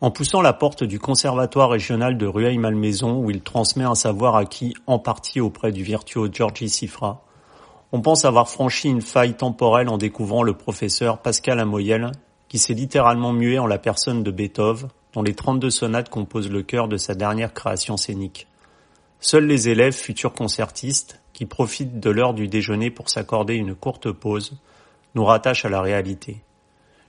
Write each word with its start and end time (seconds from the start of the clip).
En 0.00 0.12
poussant 0.12 0.42
la 0.42 0.52
porte 0.52 0.84
du 0.84 1.00
conservatoire 1.00 1.70
régional 1.70 2.16
de 2.16 2.26
Rueil-Malmaison 2.26 3.18
où 3.18 3.32
il 3.32 3.42
transmet 3.42 3.82
un 3.82 3.96
savoir 3.96 4.36
acquis 4.36 4.74
en 4.86 5.00
partie 5.00 5.40
auprès 5.40 5.72
du 5.72 5.82
virtuose 5.82 6.30
Georgi 6.32 6.68
Sifra, 6.68 7.24
on 7.90 8.00
pense 8.00 8.24
avoir 8.24 8.48
franchi 8.48 8.88
une 8.88 9.02
faille 9.02 9.34
temporelle 9.34 9.88
en 9.88 9.98
découvrant 9.98 10.44
le 10.44 10.54
professeur 10.54 11.18
Pascal 11.18 11.58
Amoyel, 11.58 12.12
qui 12.46 12.58
s'est 12.58 12.74
littéralement 12.74 13.32
mué 13.32 13.58
en 13.58 13.66
la 13.66 13.78
personne 13.78 14.22
de 14.22 14.30
Beethoven, 14.30 14.88
dont 15.14 15.22
les 15.22 15.34
32 15.34 15.68
sonates 15.68 16.10
composent 16.10 16.50
le 16.50 16.62
cœur 16.62 16.86
de 16.86 16.96
sa 16.96 17.16
dernière 17.16 17.52
création 17.52 17.96
scénique. 17.96 18.46
Seuls 19.18 19.46
les 19.46 19.68
élèves, 19.68 19.94
futurs 19.94 20.32
concertistes, 20.32 21.20
qui 21.32 21.44
profitent 21.44 21.98
de 21.98 22.10
l'heure 22.10 22.34
du 22.34 22.46
déjeuner 22.46 22.92
pour 22.92 23.10
s'accorder 23.10 23.54
une 23.54 23.74
courte 23.74 24.12
pause, 24.12 24.60
nous 25.16 25.24
rattachent 25.24 25.64
à 25.64 25.70
la 25.70 25.80
réalité. 25.80 26.40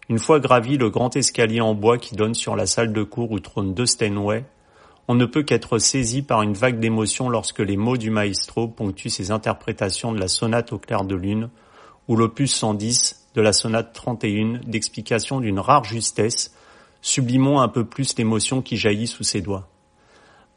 Une 0.10 0.18
fois 0.18 0.40
gravi 0.40 0.78
le 0.78 0.90
grand 0.90 1.16
escalier 1.16 1.62
en 1.62 1.76
bois 1.76 2.00
qui 2.00 2.16
donne 2.16 2.34
sur 2.34 2.56
la 2.56 2.66
salle 2.66 2.94
de 2.94 3.04
cours 3.04 3.32
où 3.32 3.40
trône 3.40 3.76
deux 3.76 3.86
Steinway, 3.86 4.44
on 5.08 5.14
ne 5.14 5.26
peut 5.26 5.44
qu'être 5.44 5.78
saisi 5.78 6.24
par 6.24 6.42
une 6.42 6.54
vague 6.54 6.80
d'émotion 6.80 7.30
lorsque 7.30 7.60
les 7.60 7.78
mots 7.78 7.98
du 7.98 8.10
maestro 8.10 8.68
ponctuent 8.68 9.12
ses 9.12 9.30
interprétations 9.30 10.12
de 10.12 10.20
la 10.20 10.28
sonate 10.28 10.74
au 10.74 10.80
clair 10.80 11.04
de 11.04 11.16
lune 11.16 11.50
ou 12.08 12.16
l'opus 12.16 12.52
110 12.52 13.30
de 13.36 13.42
la 13.42 13.54
sonate 13.54 13.94
31 13.94 14.62
d'explication 14.66 15.42
d'une 15.42 15.60
rare 15.60 15.84
justesse, 15.84 16.56
sublimons 17.02 17.60
un 17.60 17.68
peu 17.68 17.86
plus 17.86 18.18
l'émotion 18.18 18.64
qui 18.64 18.78
jaillit 18.78 19.08
sous 19.08 19.24
ses 19.24 19.42
doigts. 19.42 19.68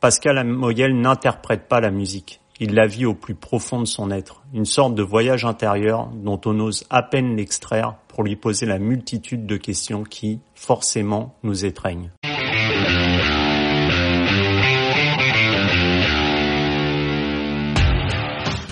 Pascal 0.01 0.39
Amoyel 0.39 0.99
n'interprète 0.99 1.69
pas 1.69 1.81
la 1.81 1.91
musique. 1.91 2.42
Il 2.65 2.75
la 2.75 2.87
vit 2.87 3.07
au 3.07 3.15
plus 3.15 3.35
profond 3.35 3.81
de 3.81 3.87
son 3.87 4.13
être, 4.13 4.45
une 4.55 4.67
sorte 4.67 4.95
de 4.95 5.03
voyage 5.03 5.45
intérieur 5.45 6.11
dont 6.15 6.41
on 6.45 6.61
ose 6.61 6.85
à 6.91 7.03
peine 7.03 7.35
l'extraire 7.35 7.97
pour 8.07 8.23
lui 8.23 8.37
poser 8.37 8.67
la 8.67 8.79
multitude 8.79 9.47
de 9.47 9.57
questions 9.57 10.05
qui, 10.05 10.39
forcément, 10.55 11.35
nous 11.43 11.65
étreignent. 11.65 12.13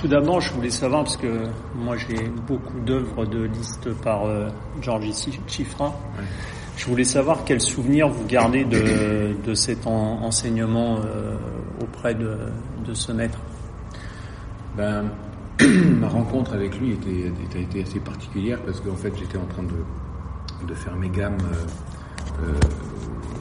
Tout 0.01 0.07
d'abord, 0.07 0.41
je 0.41 0.53
voulais 0.53 0.71
savoir, 0.71 1.03
parce 1.03 1.17
que 1.17 1.49
moi 1.75 1.97
j'ai 1.97 2.29
beaucoup 2.47 2.79
d'œuvres 2.79 3.27
de 3.27 3.43
listes 3.43 3.93
par 4.05 4.25
euh, 4.25 4.51
Georges 4.81 5.11
Chifra, 5.49 5.99
je 6.77 6.87
voulais 6.87 7.03
savoir 7.03 7.43
quel 7.45 7.61
souvenir 7.61 8.09
vous 8.09 8.25
gardez 8.25 8.65
de, 8.65 9.35
de 9.45 9.55
cet 9.55 9.89
enseignement 9.89 11.01
euh, 11.01 11.35
auprès 11.83 12.15
de, 12.15 12.39
de 12.87 12.95
ce 12.95 13.11
maître. 13.11 13.41
Ben, 14.77 15.11
ma 16.01 16.09
rencontre 16.09 16.55
avec 16.55 16.79
lui 16.79 16.93
était, 16.93 17.33
a 17.55 17.59
été 17.59 17.83
assez 17.83 17.99
particulière 17.99 18.59
parce 18.65 18.81
qu'en 18.81 18.95
fait 18.95 19.13
j'étais 19.19 19.37
en 19.37 19.47
train 19.47 19.65
de, 19.65 20.75
faire 20.75 20.95
mes 20.95 21.09
gammes 21.09 21.37
euh, 21.43 22.45
euh, 22.45 22.53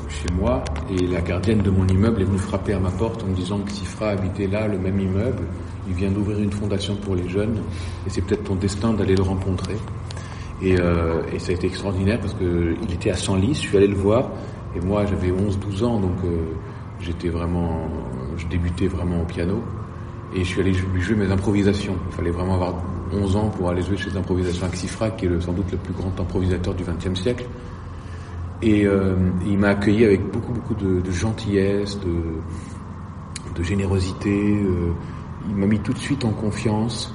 chez 0.09 0.33
moi 0.33 0.63
et 0.89 1.05
la 1.05 1.21
gardienne 1.21 1.59
de 1.61 1.69
mon 1.69 1.87
immeuble 1.87 2.21
est 2.21 2.25
venue 2.25 2.39
frapper 2.39 2.73
à 2.73 2.79
ma 2.79 2.89
porte 2.89 3.23
en 3.23 3.27
me 3.27 3.35
disant 3.35 3.59
que 3.59 3.71
Sifra 3.71 4.09
habitait 4.09 4.47
là, 4.47 4.67
le 4.67 4.79
même 4.79 4.99
immeuble, 4.99 5.43
il 5.87 5.93
vient 5.93 6.09
d'ouvrir 6.09 6.39
une 6.39 6.51
fondation 6.51 6.95
pour 6.95 7.15
les 7.15 7.29
jeunes 7.29 7.61
et 8.07 8.09
c'est 8.09 8.21
peut-être 8.21 8.45
ton 8.45 8.55
destin 8.55 8.93
d'aller 8.93 9.15
le 9.15 9.23
rencontrer. 9.23 9.75
Et, 10.61 10.77
euh, 10.79 11.21
ça 11.37 11.51
a 11.51 11.55
été 11.55 11.67
extraordinaire 11.67 12.19
parce 12.19 12.33
qu'il 12.33 12.91
était 12.91 13.11
à 13.11 13.15
Senlis, 13.15 13.53
je 13.53 13.59
suis 13.59 13.77
allé 13.77 13.87
le 13.87 13.95
voir 13.95 14.31
et 14.75 14.81
moi 14.81 15.05
j'avais 15.05 15.29
11-12 15.31 15.83
ans 15.83 15.99
donc 15.99 16.17
j'étais 16.99 17.29
vraiment, 17.29 17.87
je 18.35 18.47
débutais 18.47 18.87
vraiment 18.87 19.21
au 19.21 19.25
piano 19.25 19.63
et 20.33 20.43
je 20.43 20.49
suis 20.49 20.61
allé 20.61 20.71
lui 20.71 21.01
jouer 21.01 21.15
mes 21.15 21.31
improvisations. 21.31 21.95
Il 22.09 22.15
fallait 22.15 22.31
vraiment 22.31 22.55
avoir 22.55 22.75
11 23.11 23.35
ans 23.35 23.49
pour 23.49 23.69
aller 23.69 23.81
jouer 23.81 23.97
chez 23.97 24.15
Improvisation 24.15 24.65
Axifra, 24.67 25.11
qui 25.11 25.25
est 25.25 25.41
sans 25.41 25.53
doute 25.53 25.71
le 25.71 25.77
plus 25.77 25.93
grand 25.93 26.17
improvisateur 26.19 26.73
du 26.73 26.83
XXe 26.83 27.19
siècle. 27.19 27.45
Et 28.61 28.85
euh, 28.85 29.15
il 29.45 29.57
m'a 29.57 29.69
accueilli 29.69 30.05
avec 30.05 30.29
beaucoup, 30.31 30.51
beaucoup 30.51 30.75
de, 30.75 31.11
gentillesse, 31.11 31.97
de, 31.99 33.63
générosité. 33.63 34.29
Euh, 34.29 34.93
il 35.49 35.55
m'a 35.55 35.65
mis 35.65 35.79
tout 35.79 35.93
de 35.93 35.97
suite 35.97 36.23
en 36.23 36.31
confiance. 36.31 37.13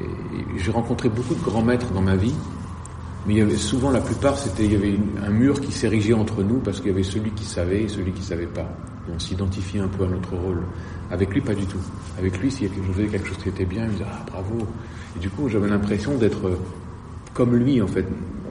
Et 0.00 0.58
j'ai 0.58 0.70
rencontré 0.70 1.08
beaucoup 1.08 1.34
de 1.34 1.42
grands 1.42 1.62
maîtres 1.62 1.90
dans 1.92 2.02
ma 2.02 2.16
vie, 2.16 2.34
mais 3.26 3.56
souvent, 3.56 3.90
la 3.90 4.00
plupart, 4.00 4.38
c'était 4.38 4.64
il 4.64 4.72
y 4.72 4.76
avait 4.76 4.98
un 5.24 5.30
mur 5.30 5.60
qui 5.60 5.72
s'érigeait 5.72 6.12
entre 6.12 6.42
nous 6.42 6.58
parce 6.58 6.78
qu'il 6.78 6.88
y 6.88 6.94
avait 6.94 7.02
celui 7.02 7.30
qui 7.32 7.44
savait 7.44 7.82
et 7.82 7.88
celui 7.88 8.12
qui 8.12 8.22
savait 8.22 8.46
pas. 8.46 8.68
On 9.14 9.18
s'identifiait 9.18 9.80
un 9.80 9.88
peu 9.88 10.04
à 10.04 10.08
notre 10.08 10.34
rôle. 10.34 10.62
Avec 11.10 11.32
lui, 11.32 11.40
pas 11.40 11.54
du 11.54 11.66
tout. 11.66 11.80
Avec 12.18 12.38
lui, 12.38 12.50
s'il 12.50 12.68
je 12.68 12.92
faisais 12.92 13.06
quelque 13.06 13.28
chose 13.28 13.38
qui 13.38 13.48
était 13.48 13.64
bien, 13.64 13.84
il 13.84 13.88
me 13.88 13.92
disait 13.92 14.04
ah 14.10 14.24
bravo. 14.30 14.66
Et 15.16 15.18
du 15.20 15.30
coup, 15.30 15.48
j'avais 15.48 15.68
l'impression 15.68 16.16
d'être 16.16 16.58
comme 17.32 17.54
lui 17.56 17.80
en 17.80 17.86
fait. 17.86 18.06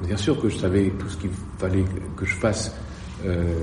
Bien 0.05 0.17
sûr 0.17 0.39
que 0.39 0.49
je 0.49 0.57
savais 0.57 0.91
tout 0.99 1.09
ce 1.09 1.17
qu'il 1.17 1.31
fallait 1.57 1.83
que 2.15 2.25
je 2.25 2.35
fasse, 2.35 2.75
euh, 3.25 3.55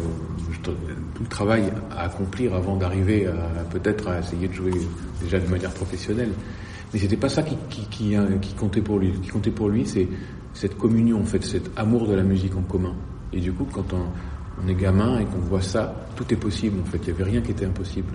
tout 0.62 0.72
le 1.20 1.28
travail 1.28 1.72
à 1.90 2.04
accomplir 2.04 2.54
avant 2.54 2.76
d'arriver 2.76 3.26
à 3.26 3.64
peut-être 3.64 4.08
à 4.08 4.18
essayer 4.18 4.48
de 4.48 4.52
jouer 4.52 4.72
déjà 5.22 5.38
de 5.38 5.48
manière 5.48 5.70
professionnelle. 5.70 6.32
Mais 6.92 6.98
c'était 6.98 7.16
pas 7.16 7.28
ça 7.28 7.42
qui, 7.42 7.56
qui, 7.70 7.86
qui, 7.86 8.16
hein, 8.16 8.26
qui, 8.40 8.52
comptait 8.54 8.82
pour 8.82 8.98
lui. 8.98 9.12
Ce 9.14 9.20
qui 9.20 9.28
comptait 9.28 9.50
pour 9.50 9.68
lui, 9.68 9.86
c'est 9.86 10.08
cette 10.52 10.76
communion, 10.76 11.20
en 11.20 11.24
fait, 11.24 11.42
cet 11.42 11.70
amour 11.76 12.06
de 12.06 12.14
la 12.14 12.22
musique 12.22 12.54
en 12.56 12.62
commun. 12.62 12.94
Et 13.32 13.40
du 13.40 13.52
coup, 13.52 13.66
quand 13.72 13.94
on, 13.94 14.04
on 14.62 14.68
est 14.68 14.74
gamin 14.74 15.20
et 15.20 15.24
qu'on 15.24 15.38
voit 15.38 15.62
ça, 15.62 15.94
tout 16.16 16.24
est 16.32 16.36
possible, 16.36 16.80
en 16.80 16.84
fait. 16.84 16.98
Il 16.98 17.14
n'y 17.14 17.20
avait 17.20 17.30
rien 17.30 17.40
qui 17.40 17.52
était 17.52 17.66
impossible. 17.66 18.12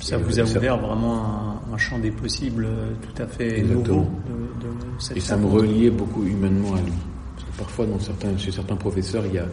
Ça 0.00 0.18
vous 0.18 0.38
a 0.38 0.42
ouvert 0.42 0.78
vraiment 0.78 1.60
un, 1.72 1.78
champ 1.78 1.98
des 1.98 2.10
possibles 2.10 2.66
euh, 2.66 2.92
tout 3.00 3.22
à 3.22 3.26
fait 3.26 3.60
Exactement. 3.60 3.96
nouveau. 3.96 4.10
De, 4.28 4.66
de 4.66 4.74
cette 4.98 5.16
et 5.16 5.20
ça 5.20 5.36
me 5.36 5.46
reliait 5.46 5.90
beaucoup 5.90 6.24
humainement 6.24 6.74
à 6.74 6.80
lui. 6.80 6.92
Parce 7.34 7.48
que 7.48 7.58
parfois, 7.58 7.86
dans 7.86 7.98
certains, 7.98 8.36
chez 8.36 8.52
certains 8.52 8.76
professeurs, 8.76 9.24
il 9.26 9.34
y 9.34 9.38
a 9.38 9.46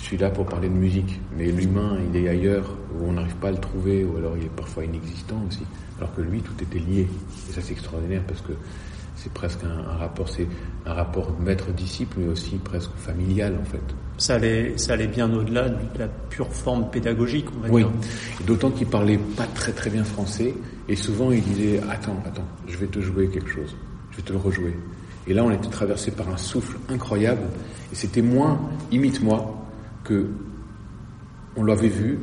je 0.00 0.06
suis 0.06 0.16
là 0.16 0.30
pour 0.30 0.46
parler 0.46 0.68
de 0.68 0.74
musique, 0.74 1.20
mais 1.36 1.52
l'humain, 1.52 1.98
il 2.08 2.24
est 2.24 2.28
ailleurs, 2.28 2.74
où 2.94 3.04
on 3.08 3.12
n'arrive 3.12 3.36
pas 3.36 3.48
à 3.48 3.52
le 3.52 3.58
trouver, 3.58 4.02
ou 4.02 4.16
alors 4.16 4.36
il 4.36 4.44
est 4.44 4.56
parfois 4.56 4.84
inexistant 4.84 5.36
aussi. 5.46 5.60
Alors 5.98 6.14
que 6.14 6.22
lui, 6.22 6.40
tout 6.40 6.54
était 6.62 6.78
lié. 6.78 7.06
Et 7.48 7.52
ça, 7.52 7.60
c'est 7.60 7.72
extraordinaire 7.72 8.22
parce 8.26 8.40
que 8.40 8.52
c'est 9.14 9.32
presque 9.32 9.62
un, 9.64 9.96
rapport, 9.98 10.28
c'est 10.30 10.48
un 10.86 10.94
rapport 10.94 11.38
maître-disciple, 11.38 12.16
mais 12.18 12.28
aussi 12.28 12.56
presque 12.56 12.92
familial, 12.96 13.58
en 13.60 13.64
fait. 13.64 13.82
Ça 14.20 14.34
allait, 14.34 14.76
ça 14.76 14.92
allait 14.92 15.06
bien 15.06 15.32
au-delà 15.32 15.70
de 15.70 15.98
la 15.98 16.06
pure 16.06 16.52
forme 16.52 16.90
pédagogique, 16.90 17.46
on 17.56 17.60
va 17.62 17.68
oui. 17.70 17.82
dire. 17.82 17.90
D'autant 18.46 18.70
qu'il 18.70 18.86
parlait 18.86 19.18
pas 19.34 19.46
très 19.46 19.72
très 19.72 19.88
bien 19.88 20.04
français, 20.04 20.54
et 20.88 20.94
souvent 20.94 21.32
il 21.32 21.42
disait, 21.42 21.80
attends, 21.88 22.22
attends, 22.26 22.46
je 22.68 22.76
vais 22.76 22.86
te 22.86 23.00
jouer 23.00 23.28
quelque 23.28 23.48
chose, 23.48 23.74
je 24.10 24.18
vais 24.18 24.22
te 24.22 24.32
le 24.32 24.38
rejouer. 24.38 24.76
Et 25.26 25.32
là, 25.32 25.42
on 25.42 25.50
était 25.50 25.70
traversé 25.70 26.10
par 26.10 26.28
un 26.28 26.36
souffle 26.36 26.76
incroyable, 26.90 27.40
et 27.90 27.94
c'était 27.94 28.20
moins 28.20 28.60
imite-moi 28.92 29.58
que 30.04 30.26
on 31.56 31.64
l'avait 31.64 31.88
vu 31.88 32.18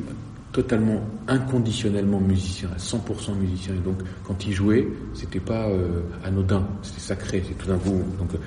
totalement 0.52 1.00
inconditionnellement 1.26 2.20
musicien, 2.20 2.70
à 2.74 2.78
100% 2.78 3.36
musicien. 3.36 3.74
Et 3.74 3.78
donc, 3.78 3.98
quand 4.24 4.46
il 4.46 4.52
jouait, 4.52 4.86
c'était 5.14 5.40
pas 5.40 5.68
euh, 5.68 6.02
anodin, 6.24 6.64
c'était 6.82 7.00
sacré, 7.00 7.42
c'est 7.46 7.58
tout 7.58 7.66
d'un 7.66 7.78
coup. 7.78 8.02
Donc, 8.18 8.34
euh, 8.34 8.38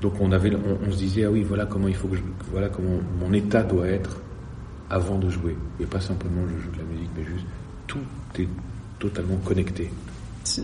donc 0.00 0.14
on 0.20 0.32
avait, 0.32 0.54
on, 0.54 0.88
on, 0.88 0.92
se 0.92 0.96
disait 0.96 1.24
ah 1.24 1.30
oui, 1.30 1.42
voilà 1.42 1.66
comment 1.66 1.88
il 1.88 1.94
faut 1.94 2.08
que 2.08 2.16
je, 2.16 2.22
voilà 2.50 2.68
comment 2.68 2.98
mon 3.20 3.32
état 3.32 3.62
doit 3.62 3.88
être 3.88 4.20
avant 4.88 5.18
de 5.18 5.28
jouer. 5.28 5.56
Et 5.80 5.86
pas 5.86 6.00
simplement 6.00 6.42
je 6.46 6.62
joue 6.62 6.70
de 6.72 6.78
la 6.78 6.84
musique, 6.84 7.10
mais 7.16 7.24
juste 7.24 7.46
tout 7.86 7.98
est 8.38 8.48
totalement 8.98 9.36
connecté. 9.44 9.90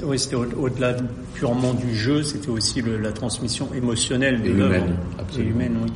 Oui, 0.02 0.18
c'était 0.18 0.36
au-delà 0.36 0.96
purement 1.34 1.74
du 1.74 1.94
jeu, 1.94 2.22
c'était 2.22 2.48
aussi 2.48 2.80
le, 2.80 2.98
la 2.98 3.12
transmission 3.12 3.68
émotionnelle 3.74 4.42
de 4.42 4.50
l'œuvre. 4.50 4.86
Absolument. 5.18 5.50
humaine, 5.50 5.78
oui. 5.82 5.92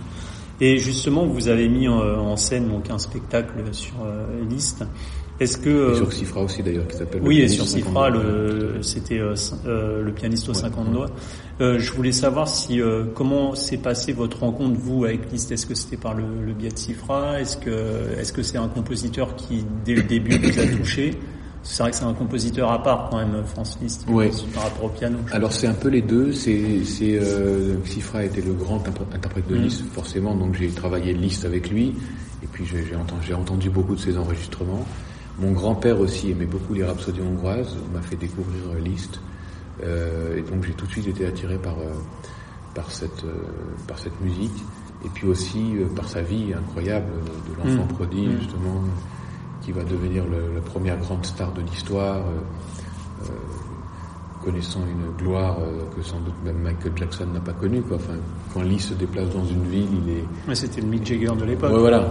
Et 0.63 0.77
justement, 0.77 1.25
vous 1.25 1.49
avez 1.49 1.69
mis 1.69 1.89
en 1.89 2.37
scène 2.37 2.69
donc 2.69 2.91
un 2.91 2.99
spectacle 2.99 3.55
sur 3.73 3.95
euh, 4.05 4.27
liste. 4.49 4.85
Est-ce 5.41 5.57
que 5.57 5.93
et 5.93 5.97
sur 5.97 6.13
Cifra 6.13 6.43
aussi 6.43 6.63
d'ailleurs 6.63 6.87
qui 6.87 6.97
s'appelle 6.97 7.23
oui 7.25 7.41
et 7.41 7.49
sur 7.49 7.67
Cifra 7.67 8.11
le 8.11 8.83
c'était 8.83 9.19
euh, 9.19 9.35
euh, 9.67 10.03
le 10.03 10.13
pianiste 10.13 10.49
aux 10.51 10.55
50 10.55 10.87
ouais. 10.87 10.93
doigts. 10.93 11.11
Euh, 11.61 11.79
je 11.79 11.93
voulais 11.93 12.13
savoir 12.13 12.47
si 12.47 12.81
euh, 12.81 13.05
comment 13.15 13.55
s'est 13.55 13.79
passé 13.79 14.13
votre 14.13 14.41
rencontre 14.41 14.79
vous 14.79 15.05
avec 15.05 15.33
Liszt? 15.33 15.51
Est-ce 15.51 15.67
que 15.67 15.75
c'était 15.75 15.97
par 15.97 16.15
le, 16.15 16.25
le, 16.45 16.53
biais 16.53 16.71
de 16.71 16.79
Cifra 16.79 17.41
Est-ce 17.41 17.57
que 17.57 18.19
est-ce 18.19 18.33
que 18.33 18.43
c'est 18.43 18.59
un 18.59 18.69
compositeur 18.69 19.35
qui 19.35 19.65
dès 19.85 19.95
le 19.95 20.03
début 20.03 20.39
vous 20.39 20.59
a 20.59 20.67
touché? 20.67 21.19
C'est 21.63 21.83
vrai 21.83 21.91
que 21.91 21.97
c'est 21.99 22.05
un 22.05 22.15
compositeur 22.15 22.73
à 22.73 22.83
part 22.83 23.09
quand 23.11 23.19
même, 23.19 23.45
France 23.45 23.79
Liszt, 23.83 24.07
ouais. 24.09 24.31
par 24.55 24.65
rapport 24.65 24.85
au 24.85 24.89
piano. 24.89 25.19
Alors 25.31 25.53
c'est 25.53 25.67
un 25.67 25.75
peu 25.75 25.89
les 25.89 26.01
deux. 26.01 26.33
C'est, 26.33 26.85
c'est 26.85 27.19
euh, 27.19 27.77
Cifra 27.85 28.25
était 28.25 28.41
le 28.41 28.55
grand 28.55 28.83
interprète 29.15 29.47
de 29.49 29.57
mmh. 29.57 29.63
Liszt, 29.63 29.83
forcément, 29.93 30.35
donc 30.35 30.55
j'ai 30.55 30.69
travaillé 30.69 31.13
Liszt 31.13 31.45
avec 31.45 31.71
lui, 31.71 31.95
et 32.43 32.47
puis 32.51 32.65
j'ai, 32.65 32.87
j'ai, 32.87 32.97
entendu, 32.97 33.27
j'ai 33.27 33.35
entendu 33.35 33.69
beaucoup 33.69 33.95
de 33.95 34.01
ses 34.01 34.17
enregistrements. 34.17 34.87
Mon 35.41 35.53
grand-père 35.53 35.99
aussi 36.01 36.31
aimait 36.31 36.47
beaucoup 36.47 36.75
les 36.75 36.85
rhapsodies 36.85 37.23
hongroises, 37.23 37.77
m'a 37.95 38.03
fait 38.03 38.17
découvrir 38.17 38.63
Liszt, 38.85 39.21
euh, 39.83 40.37
et 40.37 40.43
donc 40.43 40.65
j'ai 40.65 40.75
tout 40.75 40.87
de 40.87 40.93
suite 40.93 41.09
été 41.09 41.25
attiré 41.27 41.57
par 41.57 41.79
euh, 41.79 41.93
par 42.75 42.91
cette 42.91 43.25
euh, 43.25 43.41
par 43.89 43.99
cette 43.99 44.21
musique, 44.21 44.65
et 45.05 45.09
puis 45.09 45.27
aussi 45.27 45.77
euh, 45.77 45.87
par 45.97 46.09
sa 46.09 46.21
vie 46.21 46.53
incroyable 46.53 47.11
de 47.49 47.57
l'enfant 47.57 47.85
mmh. 47.85 47.95
prodige 47.95 48.29
mmh. 48.29 48.39
justement 48.41 48.83
qui 49.63 49.73
va 49.73 49.83
devenir 49.85 50.25
le, 50.25 50.55
la 50.55 50.61
première 50.61 50.99
grande 50.99 51.25
star 51.25 51.53
de 51.53 51.63
l'histoire, 51.63 52.19
euh, 52.19 53.25
euh, 53.25 54.45
connaissant 54.45 54.81
une 54.87 55.15
gloire 55.23 55.59
euh, 55.61 55.85
que 55.95 56.03
sans 56.03 56.19
doute 56.21 56.35
même 56.45 56.59
Michael 56.59 56.93
Jackson 56.97 57.27
n'a 57.27 57.41
pas 57.41 57.53
connue. 57.53 57.83
Quoi. 57.83 57.97
Enfin, 57.97 58.15
quand 58.55 58.63
Lee 58.63 58.79
se 58.79 58.95
déplace 58.95 59.29
dans 59.31 59.45
une 59.45 59.65
ville, 59.65 59.89
il 60.07 60.13
est... 60.13 60.25
Ouais, 60.49 60.55
c'était 60.55 60.81
le 60.81 60.87
Mick 60.87 61.05
Jagger 61.05 61.37
de 61.39 61.45
l'époque. 61.45 61.73
Ouais, 61.73 61.79
voilà. 61.79 62.11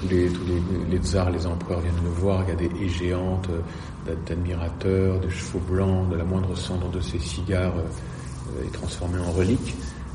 Tous 0.00 0.08
les, 0.08 0.28
tous 0.28 0.44
les, 0.46 0.60
les 0.90 0.98
tsars, 0.98 1.30
les 1.30 1.46
empereurs 1.46 1.80
viennent 1.80 2.02
le 2.02 2.10
voir, 2.10 2.42
il 2.44 2.48
y 2.48 2.52
a 2.52 2.54
des 2.68 2.84
haies 2.84 2.88
géantes 2.88 3.48
euh, 3.50 4.14
d'admirateurs, 4.26 5.20
de 5.20 5.28
chevaux 5.28 5.60
blancs, 5.60 6.08
de 6.10 6.16
la 6.16 6.24
moindre 6.24 6.56
cendre 6.56 6.90
de 6.90 7.00
ses 7.00 7.18
cigares 7.18 7.74
euh, 7.76 8.66
est 8.66 8.72
transformée 8.72 9.20
en 9.20 9.30
relique. 9.30 9.74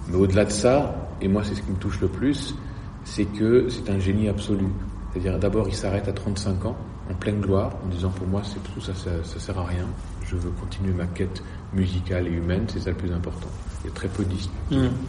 Mais 0.10 0.16
au-delà 0.16 0.46
de 0.46 0.52
ça, 0.52 1.10
et 1.22 1.28
moi 1.28 1.44
c'est 1.44 1.56
ce 1.56 1.62
qui 1.62 1.72
me 1.72 1.78
touche 1.78 2.02
le 2.02 2.08
plus, 2.08 2.56
c'est 3.04 3.26
que 3.26 3.70
c'est 3.70 3.90
un 3.90 4.00
génie 4.00 4.28
absolu. 4.28 4.68
C'est-à-dire 5.14 5.40
d'abord 5.40 5.68
il 5.68 5.76
s'arrête 5.76 6.08
à 6.08 6.14
35 6.14 6.66
ans, 6.66 6.78
en 7.10 7.14
pleine 7.14 7.40
gloire, 7.40 7.72
en 7.86 7.88
disant 7.90 8.10
pour 8.10 8.28
moi 8.28 8.42
c'est 8.44 8.62
tout 8.74 8.82
ça, 8.82 8.94
ça, 8.96 9.12
ça 9.24 9.40
sert 9.40 9.58
à 9.58 9.66
rien, 9.66 9.86
je 10.28 10.36
veux 10.36 10.50
continuer 10.52 10.94
ma 10.94 11.06
quête 11.06 11.44
musicale 11.74 12.28
et 12.28 12.32
humaine, 12.32 12.66
c'est 12.68 12.80
ça 12.80 12.90
le 12.90 12.98
plus 12.98 13.12
important. 13.12 13.48
Il 13.84 13.88
y 13.90 13.92
a 13.92 13.94
très 13.94 14.08
peu 14.08 14.26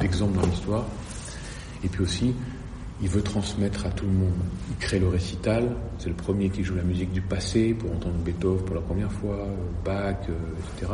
d'exemples 0.01 0.39
dans 0.39 0.47
l'histoire. 0.47 0.85
Et 1.85 1.89
puis 1.89 2.03
aussi, 2.03 2.35
il 3.03 3.09
veut 3.09 3.23
transmettre 3.23 3.87
à 3.87 3.91
tout 3.91 4.07
le 4.07 4.13
monde. 4.13 4.33
Il 4.71 4.77
crée 4.77 4.99
le 4.99 5.09
récital, 5.09 5.71
c'est 5.99 6.09
le 6.09 6.15
premier 6.15 6.49
qui 6.49 6.65
joue 6.65 6.75
la 6.75 6.83
musique 6.83 7.13
du 7.13 7.21
passé 7.21 7.75
pour 7.75 7.93
entendre 7.93 8.17
Beethoven 8.25 8.65
pour 8.65 8.75
la 8.75 8.83
première 8.83 9.13
fois, 9.13 9.47
Bach, 9.85 10.17
euh, 10.29 10.33
etc. 10.75 10.93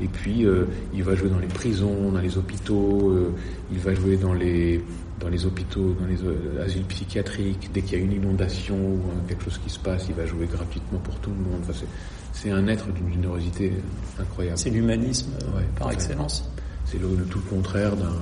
Et 0.00 0.08
puis 0.08 0.44
euh, 0.44 0.66
il 0.92 1.02
va 1.04 1.14
jouer 1.14 1.28
dans 1.28 1.38
les 1.38 1.46
prisons, 1.46 2.10
dans 2.10 2.20
les 2.20 2.36
hôpitaux, 2.36 3.10
euh, 3.10 3.34
il 3.70 3.78
va 3.78 3.94
jouer 3.94 4.16
dans 4.16 4.34
les 4.34 4.82
dans 5.20 5.28
les 5.28 5.46
hôpitaux, 5.46 5.94
dans 6.00 6.06
les 6.06 6.20
euh, 6.24 6.64
asiles 6.64 6.84
psychiatriques. 6.84 7.70
Dès 7.72 7.82
qu'il 7.82 7.98
y 7.98 8.02
a 8.02 8.04
une 8.04 8.12
inondation 8.12 8.76
ou 8.76 9.00
quelque 9.28 9.44
chose 9.44 9.60
qui 9.62 9.70
se 9.70 9.78
passe, 9.78 10.06
il 10.08 10.14
va 10.14 10.26
jouer 10.26 10.46
gratuitement 10.46 10.98
pour 10.98 11.14
tout 11.16 11.30
le 11.30 11.36
monde. 11.36 11.60
Enfin, 11.62 11.86
c'est 12.32 12.50
un 12.50 12.66
être 12.66 12.86
d'une 12.92 13.12
générosité 13.12 13.72
incroyable. 14.18 14.58
C'est 14.58 14.70
l'humanisme 14.70 15.30
ouais, 15.54 15.64
par 15.78 15.92
excellence. 15.92 16.50
C'est 16.84 17.00
le, 17.00 17.08
le, 17.16 17.24
tout 17.24 17.38
le 17.38 17.48
contraire 17.48 17.94
d'un 17.96 18.16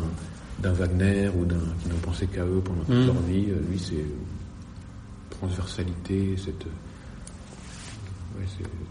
d'un 0.62 0.72
Wagner 0.72 1.30
ou 1.36 1.44
d'un 1.44 1.56
qui 1.82 1.88
n'ont 1.88 2.00
pensé 2.02 2.26
qu'à 2.26 2.44
eux 2.44 2.60
pendant 2.64 2.82
toute 2.82 2.94
mmh. 2.94 3.06
leur 3.06 3.20
vie. 3.22 3.46
Lui, 3.68 3.78
c'est 3.78 4.04
transversalité, 5.30 6.34
cette 6.36 6.66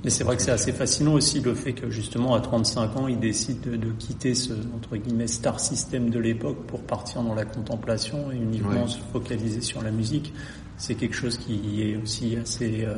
mais 0.04 0.10
c'est 0.10 0.24
vrai 0.24 0.36
que 0.36 0.42
c'est 0.42 0.52
assez 0.52 0.72
fascinant 0.72 1.14
aussi 1.14 1.40
le 1.42 1.54
fait 1.54 1.74
que 1.74 1.90
justement 1.90 2.36
à 2.36 2.42
35 2.42 2.96
ans, 2.98 3.08
il 3.08 3.20
décide 3.20 3.62
de, 3.62 3.76
de 3.76 3.92
quitter 3.92 4.36
ce 4.36 4.54
entre 4.76 4.98
guillemets 4.98 5.28
star 5.28 5.60
system 5.60 6.10
de 6.10 6.20
l'époque 6.20 6.66
pour 6.68 6.82
partir 6.82 7.24
dans 7.24 7.36
la 7.36 7.46
contemplation 7.46 8.32
et 8.32 8.36
uniquement 8.36 8.84
ouais. 8.84 8.88
se 8.88 9.00
focaliser 9.12 9.62
sur 9.62 9.82
la 9.82 9.92
musique. 9.92 10.34
C'est 10.78 10.96
quelque 10.96 11.16
chose 11.16 11.38
qui 11.38 11.82
est 11.82 11.98
aussi 11.98 12.38
assez 12.38 12.86
euh, 12.86 12.96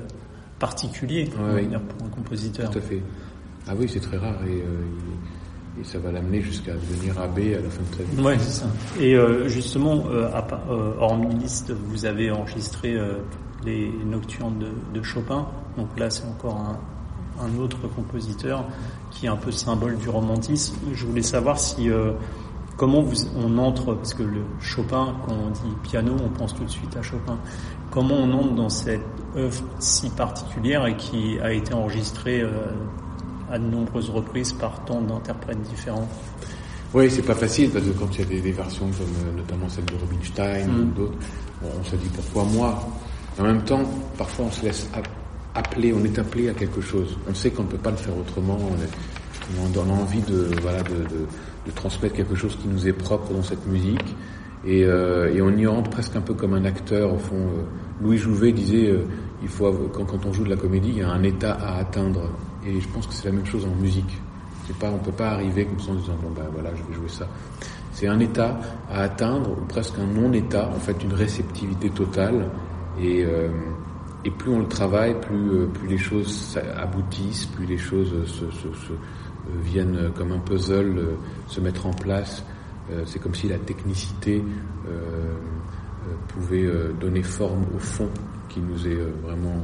particulier 0.60 1.30
ouais, 1.40 1.68
pour 1.68 2.06
un 2.06 2.10
compositeur. 2.10 2.70
Tout 2.70 2.78
à 2.78 2.82
fait. 2.82 3.02
Ah 3.68 3.74
oui, 3.78 3.90
c'est 3.92 4.00
très 4.00 4.18
rare 4.18 4.44
et, 4.46 4.62
euh, 4.62 4.84
et 5.80 5.84
ça 5.84 6.00
va 6.00 6.12
l'amener 6.12 6.42
jusqu'à 6.42 6.74
devenir 6.74 7.20
abbé 7.20 7.56
à 7.56 7.62
la 7.62 7.70
fin 7.70 7.82
de 7.82 7.98
sa 7.98 8.04
vie. 8.04 8.22
Ouais, 8.22 8.38
c'est 8.40 8.62
ça. 8.62 8.66
Et 9.00 9.16
euh, 9.16 9.48
justement, 9.48 10.04
euh, 10.08 10.30
euh, 10.70 10.94
hormis 11.00 11.34
liste, 11.36 11.72
vous 11.72 12.06
avez 12.06 12.30
enregistré 12.30 12.94
euh, 12.94 13.20
les 13.64 13.90
nocturnes 14.06 14.66
de, 14.94 15.02
Chopin. 15.02 15.48
Donc 15.78 15.88
là, 15.98 16.10
c'est 16.10 16.26
encore 16.26 16.58
un, 16.58 17.60
autre 17.60 17.88
compositeur 17.88 18.66
qui 19.10 19.26
est 19.26 19.30
un 19.30 19.38
peu 19.38 19.52
symbole 19.52 19.98
du 19.98 20.10
romantisme. 20.10 20.76
Je 20.94 21.06
voulais 21.08 21.24
savoir 21.24 21.60
si 21.60 21.90
comment 22.78 23.04
on 23.36 23.58
entre, 23.58 23.96
parce 23.96 24.14
que 24.14 24.22
le 24.22 24.42
Chopin, 24.60 25.16
quand 25.26 25.34
on 25.34 25.50
dit 25.50 25.76
piano, 25.82 26.16
on 26.24 26.30
pense 26.30 26.54
tout 26.54 26.64
de 26.64 26.70
suite 26.70 26.96
à 26.98 27.02
Chopin. 27.02 27.40
Comment 27.90 28.14
on 28.16 28.32
entre 28.34 28.54
dans 28.54 28.70
cette 28.70 29.02
œuvre 29.36 29.64
si 29.80 30.12
particulière 30.12 30.86
et 30.86 30.96
qui 30.98 31.40
a 31.40 31.52
été 31.52 31.74
enregistrée 31.74 32.44
à 33.52 33.60
de 33.60 33.66
nombreuses 33.66 34.10
reprises 34.10 34.54
par 34.54 34.84
tant 34.86 35.02
d'interprètes 35.02 35.62
différents 35.62 36.08
oui, 36.94 37.10
c'est 37.10 37.22
pas 37.22 37.36
facile 37.36 37.70
parce 37.70 37.86
que 37.86 37.92
quand 37.92 38.14
il 38.16 38.20
y 38.20 38.24
a 38.24 38.26
des, 38.26 38.42
des 38.42 38.52
versions 38.52 38.88
comme 38.88 39.38
notamment 39.38 39.70
celle 39.70 39.86
de 39.86 39.96
Rubinstein 39.96 40.68
mm. 40.68 40.80
ou 40.80 40.86
d'autres, 40.92 41.18
bon, 41.62 41.70
on 41.80 41.84
se 41.86 41.96
dit 41.96 42.10
pourquoi 42.14 42.44
moi? 42.44 42.86
En 43.40 43.44
même 43.44 43.64
temps, 43.64 43.84
parfois 44.18 44.48
on 44.48 44.52
se 44.52 44.66
laisse 44.66 44.90
appeler, 45.56 45.94
on 45.94 46.04
est 46.04 46.20
appelé 46.20 46.50
à 46.50 46.54
quelque 46.54 46.82
chose. 46.82 47.18
On 47.30 47.34
sait 47.34 47.52
qu'on 47.52 47.64
ne 47.64 47.70
peut 47.70 47.78
pas 47.78 47.92
le 47.92 47.98
faire 47.98 48.18
autrement. 48.18 48.58
On, 48.60 48.76
est, 48.76 49.78
on 49.78 49.90
a 49.90 49.94
envie 49.94 50.22
de, 50.22 50.50
voilà, 50.62 50.84
de, 50.84 50.96
de, 50.96 51.26
de, 51.66 51.72
transmettre 51.74 52.16
quelque 52.16 52.36
chose 52.36 52.58
qui 52.58 52.68
nous 52.68 52.88
est 52.88 52.94
propre 52.94 53.34
dans 53.34 53.44
cette 53.44 53.66
musique. 53.68 54.16
Et, 54.66 54.84
euh, 54.84 55.34
et 55.34 55.42
on 55.42 55.50
y 55.58 55.66
rentre 55.66 55.90
presque 55.90 56.16
un 56.18 56.22
peu 56.22 56.34
comme 56.34 56.54
un 56.54 56.66
acteur. 56.66 57.14
Au 57.14 57.18
fond, 57.18 57.36
euh, 57.36 57.64
Louis 58.02 58.18
Jouvet 58.18 58.52
disait, 58.52 58.90
euh, 58.90 59.06
il 59.42 59.48
faut 59.48 59.72
quand, 59.94 60.04
quand 60.04 60.26
on 60.26 60.34
joue 60.34 60.44
de 60.44 60.50
la 60.50 60.58
comédie, 60.58 60.90
il 60.90 60.98
y 60.98 61.02
a 61.02 61.10
un 61.10 61.24
état 61.24 61.54
à 61.54 61.78
atteindre. 61.78 62.30
Et 62.66 62.80
je 62.80 62.88
pense 62.90 63.08
que 63.08 63.14
c'est 63.14 63.26
la 63.26 63.34
même 63.34 63.46
chose 63.46 63.66
en 63.66 63.76
musique. 63.82 64.18
C'est 64.68 64.78
pas, 64.78 64.90
on 64.92 65.00
peut 65.00 65.12
pas 65.12 65.32
arriver 65.32 65.66
comme 65.66 65.80
ça 65.80 65.92
en 65.92 65.96
disant 65.96 66.16
bon 66.22 66.30
ben 66.30 66.46
voilà, 66.52 66.70
je 66.76 66.84
vais 66.84 66.94
jouer 66.94 67.10
ça. 67.10 67.28
C'est 67.94 68.08
un 68.08 68.20
état 68.20 68.58
à 68.90 69.02
atteindre, 69.02 69.52
ou 69.52 69.66
presque 69.66 69.96
un 70.00 70.06
non-état, 70.08 70.70
en 70.70 70.80
fait, 70.80 71.04
une 71.04 71.14
réceptivité 71.14 71.90
totale 71.90 72.50
et, 73.00 73.24
euh, 73.26 73.50
et 74.24 74.32
plus 74.32 74.52
on 74.52 74.60
le 74.60 74.68
travaille, 74.68 75.20
plus, 75.20 75.50
euh, 75.52 75.66
plus 75.68 75.88
les 75.88 75.98
choses 75.98 76.58
aboutissent, 76.78 77.48
plus 77.48 77.66
les 77.66 77.78
choses 77.78 78.14
se, 78.26 78.52
se, 78.52 78.74
se 78.74 78.94
euh, 78.94 78.96
viennent 79.64 80.12
comme 80.16 80.32
un 80.32 80.40
puzzle 80.40 80.98
euh, 80.98 81.16
se 81.48 81.60
mettre 81.60 81.86
en 81.86 81.94
place. 81.94 82.44
C'est 83.06 83.20
comme 83.20 83.36
si 83.36 83.48
la 83.48 83.58
technicité 83.58 84.44
pouvait 86.28 86.70
donner 87.00 87.24
forme 87.24 87.64
au 87.74 87.80
fond 87.80 88.10
qui 88.50 88.60
nous 88.60 88.86
est 88.86 89.00
vraiment 89.24 89.64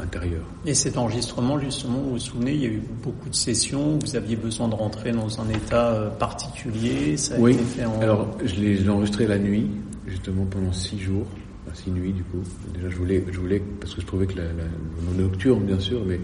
intérieur. 0.00 0.42
Et 0.66 0.74
cet 0.74 0.96
enregistrement, 0.96 1.58
justement, 1.58 1.98
vous 1.98 2.10
vous 2.10 2.18
souvenez, 2.18 2.54
il 2.54 2.60
y 2.60 2.66
a 2.66 2.70
eu 2.70 2.82
beaucoup 3.02 3.28
de 3.28 3.34
sessions, 3.34 3.98
vous 3.98 4.16
aviez 4.16 4.36
besoin 4.36 4.68
de 4.68 4.74
rentrer 4.74 5.12
dans 5.12 5.40
un 5.40 5.48
état 5.48 6.14
particulier, 6.18 7.16
ça 7.16 7.34
a 7.36 7.38
oui. 7.38 7.52
été 7.52 7.64
fait 7.64 7.84
en... 7.84 8.00
alors 8.00 8.36
je 8.44 8.54
l'ai 8.56 8.88
enregistré 8.88 9.26
la 9.26 9.38
nuit, 9.38 9.68
justement 10.06 10.44
pendant 10.44 10.72
six 10.72 10.98
jours 10.98 11.26
six 11.74 11.90
nuits 11.90 12.12
du 12.12 12.22
coup. 12.24 12.38
Déjà 12.72 12.88
je 12.88 12.96
voulais, 12.96 13.24
je 13.30 13.40
voulais 13.40 13.62
parce 13.80 13.94
que 13.94 14.00
je 14.00 14.06
trouvais 14.06 14.26
que 14.26 14.36
la, 14.36 14.44
la 14.44 15.16
nocturne 15.16 15.64
bien 15.64 15.80
sûr, 15.80 16.02
mais 16.06 16.20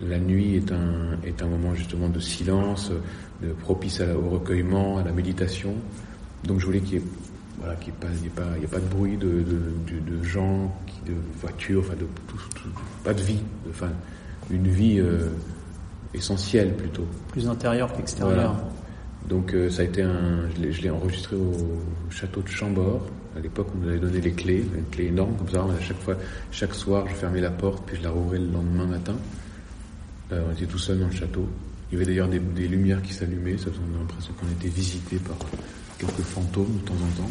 la 0.00 0.18
nuit 0.18 0.56
est 0.56 0.72
un 0.72 1.18
est 1.22 1.42
un 1.42 1.46
moment 1.46 1.74
justement 1.74 2.08
de 2.08 2.20
silence, 2.20 2.90
de 3.42 3.48
propice 3.52 4.00
à, 4.00 4.16
au 4.16 4.30
recueillement, 4.30 4.98
à 4.98 5.04
la 5.04 5.12
méditation. 5.12 5.74
Donc 6.44 6.60
je 6.60 6.66
voulais 6.66 6.80
qu'il 6.80 6.94
y 6.94 6.96
ait 6.96 7.04
voilà 7.58 7.76
qu'il 7.76 7.92
n'y 7.92 7.98
ait 7.98 8.30
pas 8.30 8.42
il 8.56 8.62
y 8.62 8.64
ait 8.64 8.68
pas 8.68 8.80
de 8.80 8.86
bruit 8.86 9.16
de 9.16 9.26
de, 9.26 9.42
de, 9.42 10.16
de 10.16 10.22
gens, 10.22 10.74
de 11.06 11.14
voitures, 11.40 11.80
enfin 11.80 11.94
de 11.94 12.06
tout, 12.26 12.36
tout, 12.54 12.68
pas 13.02 13.14
de 13.14 13.22
vie, 13.22 13.40
enfin 13.70 13.90
une 14.50 14.68
vie 14.68 14.98
euh, 14.98 15.28
essentielle 16.12 16.74
plutôt. 16.74 17.06
Plus 17.28 17.48
intérieure 17.48 17.92
qu'extérieure. 17.92 18.52
Voilà. 18.52 18.70
Donc 19.28 19.54
euh, 19.54 19.70
ça 19.70 19.82
a 19.82 19.84
été 19.84 20.02
un, 20.02 20.48
je 20.50 20.82
l'ai 20.82 20.90
enregistré 20.90 21.36
au 21.36 21.80
château 22.10 22.42
de 22.42 22.48
Chambord. 22.48 23.06
À 23.36 23.40
l'époque, 23.40 23.68
on 23.74 23.78
nous 23.78 23.88
avait 23.88 23.98
donné 23.98 24.20
les 24.20 24.32
clés, 24.32 24.64
une 24.76 24.84
clé 24.90 25.06
énorme 25.06 25.34
comme 25.36 25.48
ça. 25.48 25.62
À 25.62 25.80
chaque 25.82 25.98
fois, 25.98 26.14
chaque 26.52 26.74
soir, 26.74 27.06
je 27.08 27.14
fermais 27.14 27.40
la 27.40 27.50
porte, 27.50 27.82
puis 27.86 27.96
je 27.96 28.02
la 28.02 28.10
rouvrais 28.10 28.38
le 28.38 28.46
lendemain 28.46 28.86
matin. 28.86 29.16
Euh, 30.32 30.42
on 30.48 30.52
était 30.52 30.66
tout 30.66 30.78
seul 30.78 31.00
dans 31.00 31.06
le 31.06 31.12
château. 31.12 31.48
Il 31.90 31.94
y 31.94 31.96
avait 31.96 32.06
d'ailleurs 32.06 32.28
des, 32.28 32.38
des, 32.38 32.68
lumières 32.68 33.02
qui 33.02 33.12
s'allumaient. 33.12 33.56
Ça 33.56 33.66
faisait 33.70 33.80
l'impression 33.98 34.32
qu'on 34.34 34.50
était 34.52 34.68
visité 34.68 35.16
par 35.16 35.36
quelques 36.06 36.26
fantômes 36.26 36.78
de 36.80 36.86
temps 36.86 36.94
en 36.94 37.22
temps. 37.22 37.30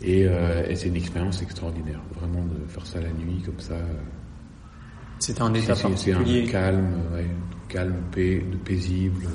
Et, 0.00 0.26
euh, 0.26 0.68
et 0.68 0.76
c'est 0.76 0.88
une 0.88 0.96
expérience 0.96 1.42
extraordinaire, 1.42 2.00
vraiment 2.20 2.44
de 2.44 2.66
faire 2.68 2.86
ça 2.86 3.00
la 3.00 3.10
nuit 3.10 3.42
comme 3.44 3.58
ça. 3.58 3.76
C'est 5.18 5.40
un 5.40 5.52
état 5.54 5.74
particulier. 5.74 6.46
C'est 6.46 6.56
un 6.56 6.60
calme, 6.60 6.88
ouais, 7.12 7.26
calme, 7.68 7.96
paix, 8.12 8.44
paisible 8.64 9.26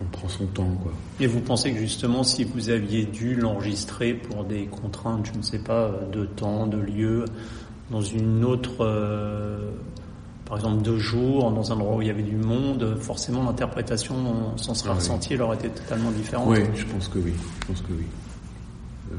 on 0.00 0.06
prend 0.06 0.28
son 0.28 0.46
temps. 0.46 0.70
Quoi. 0.82 0.92
Et 1.20 1.26
vous 1.26 1.40
pensez 1.40 1.72
que 1.72 1.78
justement, 1.78 2.22
si 2.22 2.44
vous 2.44 2.70
aviez 2.70 3.04
dû 3.04 3.34
l'enregistrer 3.34 4.14
pour 4.14 4.44
des 4.44 4.66
contraintes, 4.66 5.28
je 5.32 5.38
ne 5.38 5.42
sais 5.42 5.58
pas, 5.58 5.92
de 6.12 6.24
temps, 6.24 6.66
de 6.66 6.78
lieu, 6.78 7.24
dans 7.90 8.00
une 8.00 8.44
autre, 8.44 8.84
euh, 8.84 9.70
par 10.50 10.58
exemple 10.58 10.82
deux 10.82 10.98
jours, 10.98 11.50
dans 11.52 11.72
un 11.72 11.76
endroit 11.76 11.96
où 11.96 12.02
il 12.02 12.08
y 12.08 12.10
avait 12.10 12.22
du 12.22 12.36
monde, 12.36 12.96
forcément 13.00 13.44
l'interprétation 13.44 14.16
sans 14.56 14.74
se 14.74 14.86
ah, 14.86 14.92
ressentie, 14.92 15.30
oui. 15.30 15.34
elle 15.36 15.42
aurait 15.42 15.56
été 15.56 15.70
totalement 15.70 16.10
différente. 16.10 16.48
Oui, 16.48 16.58
je 16.74 16.84
pense 16.84 17.08
que 17.08 17.18
oui. 17.18 17.32
Je 17.60 17.66
pense 17.66 17.80
que 17.80 17.92
oui. 17.92 18.06
Euh... 19.12 19.16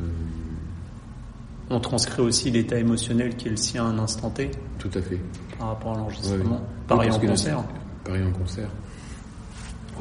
On 1.70 1.80
transcrit 1.80 2.22
aussi 2.22 2.52
l'état 2.52 2.78
émotionnel 2.78 3.36
qui 3.38 3.48
est 3.48 3.52
le 3.52 3.58
sien 3.58 3.86
à 3.86 3.88
un 3.88 3.98
instant 3.98 4.30
T. 4.30 4.52
Tout 4.78 4.92
à 4.94 5.02
fait. 5.02 5.20
Par 5.58 5.70
rapport 5.70 5.94
à 5.94 5.98
l'enregistrement. 5.98 6.60
Oui. 6.62 6.86
Pareil 6.88 7.12
en 7.12 7.20
concert. 7.20 7.64
Pareil 8.04 8.24
en 8.24 8.32
concert 8.32 8.70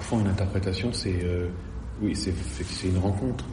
au 0.01 0.03
fond, 0.03 0.21
une 0.21 0.29
interprétation, 0.29 0.93
c'est 0.93 1.25
euh, 1.25 1.49
oui, 2.01 2.17
c'est 2.17 2.33
une 2.89 2.99
rencontre. 2.99 3.45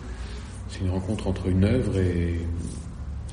C'est 0.70 0.80
une 0.80 0.90
rencontre 0.90 1.28
entre 1.28 1.48
une 1.48 1.64
œuvre 1.64 1.98
et, 1.98 2.40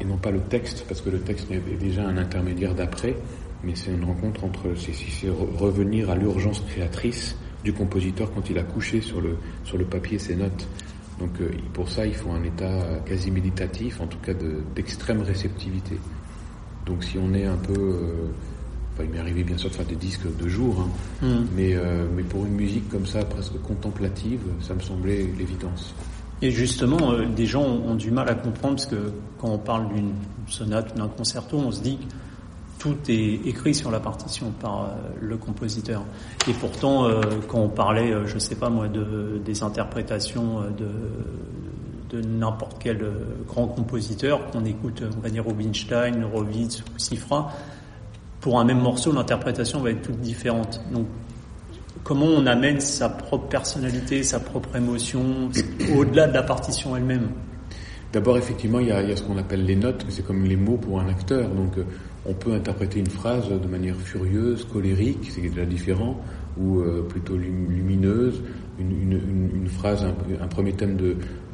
et, 0.00 0.04
non 0.04 0.16
pas 0.16 0.30
le 0.30 0.40
texte, 0.40 0.84
parce 0.88 1.00
que 1.00 1.10
le 1.10 1.20
texte 1.20 1.50
est 1.50 1.76
déjà 1.76 2.06
un 2.06 2.16
intermédiaire 2.16 2.74
d'après, 2.74 3.16
mais 3.62 3.74
c'est 3.74 3.92
une 3.92 4.04
rencontre 4.04 4.44
entre, 4.44 4.74
c'est 4.76 5.28
revenir 5.30 6.10
à 6.10 6.16
l'urgence 6.16 6.60
créatrice 6.60 7.36
du 7.62 7.72
compositeur 7.72 8.32
quand 8.34 8.50
il 8.50 8.58
a 8.58 8.62
couché 8.62 9.00
sur 9.00 9.20
le, 9.20 9.36
sur 9.64 9.78
le 9.78 9.84
papier 9.84 10.18
ses 10.18 10.36
notes. 10.36 10.68
Donc 11.18 11.40
euh, 11.40 11.50
pour 11.72 11.88
ça, 11.88 12.06
il 12.06 12.14
faut 12.14 12.30
un 12.30 12.42
état 12.42 13.00
quasi 13.06 13.30
méditatif, 13.30 14.00
en 14.00 14.06
tout 14.06 14.18
cas 14.18 14.34
d'extrême 14.74 15.20
de, 15.20 15.24
réceptivité. 15.24 15.98
Donc 16.86 17.04
si 17.04 17.18
on 17.18 17.32
est 17.34 17.46
un 17.46 17.56
peu... 17.56 17.78
Euh, 17.78 18.28
Enfin, 18.94 19.04
il 19.04 19.10
m'est 19.10 19.18
arrivé 19.18 19.42
bien 19.42 19.58
sûr 19.58 19.70
de 19.70 19.74
faire 19.74 19.86
des 19.86 19.96
disques 19.96 20.26
de 20.36 20.48
jour, 20.48 20.86
hein. 21.22 21.26
mm. 21.26 21.46
mais, 21.56 21.74
euh, 21.74 22.06
mais 22.14 22.22
pour 22.22 22.46
une 22.46 22.54
musique 22.54 22.88
comme 22.88 23.06
ça, 23.06 23.24
presque 23.24 23.60
contemplative, 23.62 24.40
ça 24.60 24.72
me 24.74 24.80
semblait 24.80 25.26
l'évidence. 25.36 25.94
Et 26.42 26.52
justement, 26.52 27.12
euh, 27.12 27.26
des 27.26 27.46
gens 27.46 27.64
ont, 27.64 27.96
du 27.96 28.12
mal 28.12 28.28
à 28.28 28.34
comprendre 28.34 28.76
parce 28.76 28.86
que 28.86 29.12
quand 29.38 29.48
on 29.48 29.58
parle 29.58 29.92
d'une 29.92 30.12
sonate 30.46 30.92
ou 30.94 30.98
d'un 30.98 31.08
concerto, 31.08 31.56
on 31.58 31.72
se 31.72 31.82
dit 31.82 31.98
tout 32.84 32.96
est 33.08 33.40
écrit 33.46 33.74
sur 33.74 33.90
la 33.90 33.98
partition 33.98 34.50
par 34.60 34.82
euh, 34.82 34.86
le 35.18 35.38
compositeur. 35.38 36.04
Et 36.46 36.52
pourtant, 36.52 37.06
euh, 37.06 37.22
quand 37.48 37.60
on 37.60 37.70
parlait, 37.70 38.12
je 38.26 38.38
sais 38.38 38.56
pas 38.56 38.68
moi, 38.68 38.88
de, 38.88 39.40
des 39.42 39.62
interprétations 39.62 40.60
de, 40.76 42.14
de 42.14 42.20
n'importe 42.20 42.76
quel 42.78 43.02
grand 43.48 43.68
compositeur, 43.68 44.50
qu'on 44.50 44.66
écoute, 44.66 45.02
on 45.16 45.20
va 45.20 45.30
dire 45.30 45.46
Rubinstein, 45.46 46.24
Horowitz 46.24 46.80
ou 46.80 46.98
Sifra, 46.98 47.52
pour 48.42 48.60
un 48.60 48.64
même 48.64 48.82
morceau, 48.82 49.12
l'interprétation 49.12 49.80
va 49.80 49.92
être 49.92 50.02
toute 50.02 50.20
différente. 50.20 50.78
Donc, 50.92 51.06
comment 52.02 52.26
on 52.26 52.44
amène 52.44 52.80
sa 52.80 53.08
propre 53.08 53.48
personnalité, 53.48 54.22
sa 54.22 54.40
propre 54.40 54.76
émotion, 54.76 55.48
au-delà 55.96 56.26
de 56.26 56.34
la 56.34 56.42
partition 56.42 56.94
elle-même? 56.94 57.30
D'abord, 58.14 58.38
effectivement, 58.38 58.78
il 58.78 58.86
y, 58.86 58.92
a, 58.92 59.16
ce 59.16 59.24
qu'on 59.24 59.38
appelle 59.38 59.64
les 59.64 59.74
notes, 59.74 60.06
c'est 60.08 60.24
comme 60.24 60.44
les 60.44 60.54
mots 60.54 60.76
pour 60.76 61.00
un 61.00 61.08
acteur. 61.08 61.48
Donc, 61.48 61.76
euh, 61.78 61.82
on 62.24 62.32
peut 62.32 62.52
interpréter 62.52 63.00
une 63.00 63.10
phrase 63.10 63.48
de 63.48 63.66
manière 63.66 63.96
furieuse, 63.96 64.64
colérique, 64.72 65.32
c'est 65.32 65.40
déjà 65.40 65.66
différent, 65.66 66.22
ou 66.56 66.78
euh, 66.78 67.02
plutôt 67.08 67.36
lumineuse. 67.36 68.40
Une, 68.78 69.66
phrase, 69.66 70.04
un, 70.04 70.46
premier 70.46 70.72
thème 70.74 70.96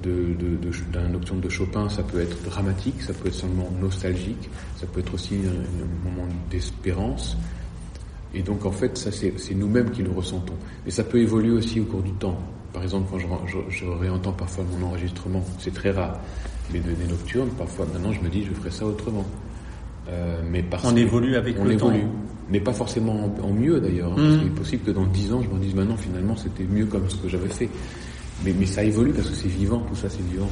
d'un 0.02 1.08
nocturne 1.08 1.40
de 1.40 1.48
Chopin, 1.48 1.88
ça 1.88 2.02
peut 2.02 2.20
être 2.20 2.42
dramatique, 2.42 3.00
ça 3.00 3.14
peut 3.14 3.28
être 3.28 3.34
seulement 3.34 3.70
nostalgique, 3.80 4.50
ça 4.76 4.86
peut 4.86 5.00
être 5.00 5.14
aussi 5.14 5.36
un 5.36 6.10
moment 6.10 6.28
d'espérance. 6.50 7.38
Et 8.34 8.42
donc 8.42 8.66
en 8.66 8.72
fait, 8.72 8.98
ça 8.98 9.10
c'est 9.12 9.54
nous-mêmes 9.54 9.90
qui 9.90 10.02
le 10.02 10.10
ressentons. 10.10 10.56
Mais 10.84 10.90
ça 10.90 11.04
peut 11.04 11.20
évoluer 11.20 11.52
aussi 11.52 11.80
au 11.80 11.84
cours 11.84 12.02
du 12.02 12.12
temps. 12.12 12.38
Par 12.72 12.82
exemple, 12.82 13.08
quand 13.10 13.18
je, 13.18 13.84
réentends 13.86 14.32
parfois 14.32 14.64
mon 14.78 14.86
enregistrement, 14.86 15.42
c'est 15.58 15.74
très 15.74 15.90
rare, 15.90 16.18
mais 16.72 16.78
de, 16.80 16.92
des 16.92 17.06
nocturnes, 17.06 17.50
parfois 17.58 17.86
maintenant 17.92 18.12
je 18.12 18.20
me 18.20 18.28
dis 18.28 18.44
je 18.44 18.52
ferai 18.52 18.70
ça 18.70 18.86
autrement. 18.86 19.24
Euh, 20.08 20.40
mais 20.50 20.62
parce 20.62 20.84
on 20.84 20.96
évolue 20.96 21.36
avec 21.36 21.56
on 21.58 21.64
le 21.64 21.72
évolue. 21.72 22.04
Mais 22.48 22.58
pas 22.58 22.72
forcément 22.72 23.32
en, 23.42 23.52
mieux 23.52 23.80
d'ailleurs. 23.80 24.12
Hein, 24.12 24.22
mmh. 24.22 24.38
Il 24.42 24.46
est 24.48 24.50
possible 24.56 24.82
que 24.84 24.90
dans 24.90 25.06
dix 25.06 25.32
ans, 25.32 25.40
je 25.40 25.48
me 25.48 25.60
dise 25.60 25.74
maintenant 25.74 25.96
finalement 25.96 26.36
c'était 26.36 26.64
mieux 26.64 26.86
comme 26.86 27.08
ce 27.08 27.16
que 27.16 27.28
j'avais 27.28 27.48
fait. 27.48 27.68
Mais, 28.44 28.54
mais 28.58 28.66
ça 28.66 28.82
évolue 28.82 29.12
parce 29.12 29.28
que 29.28 29.36
c'est 29.36 29.48
vivant, 29.48 29.80
tout 29.88 29.94
ça 29.96 30.08
c'est 30.08 30.22
vivant. 30.22 30.50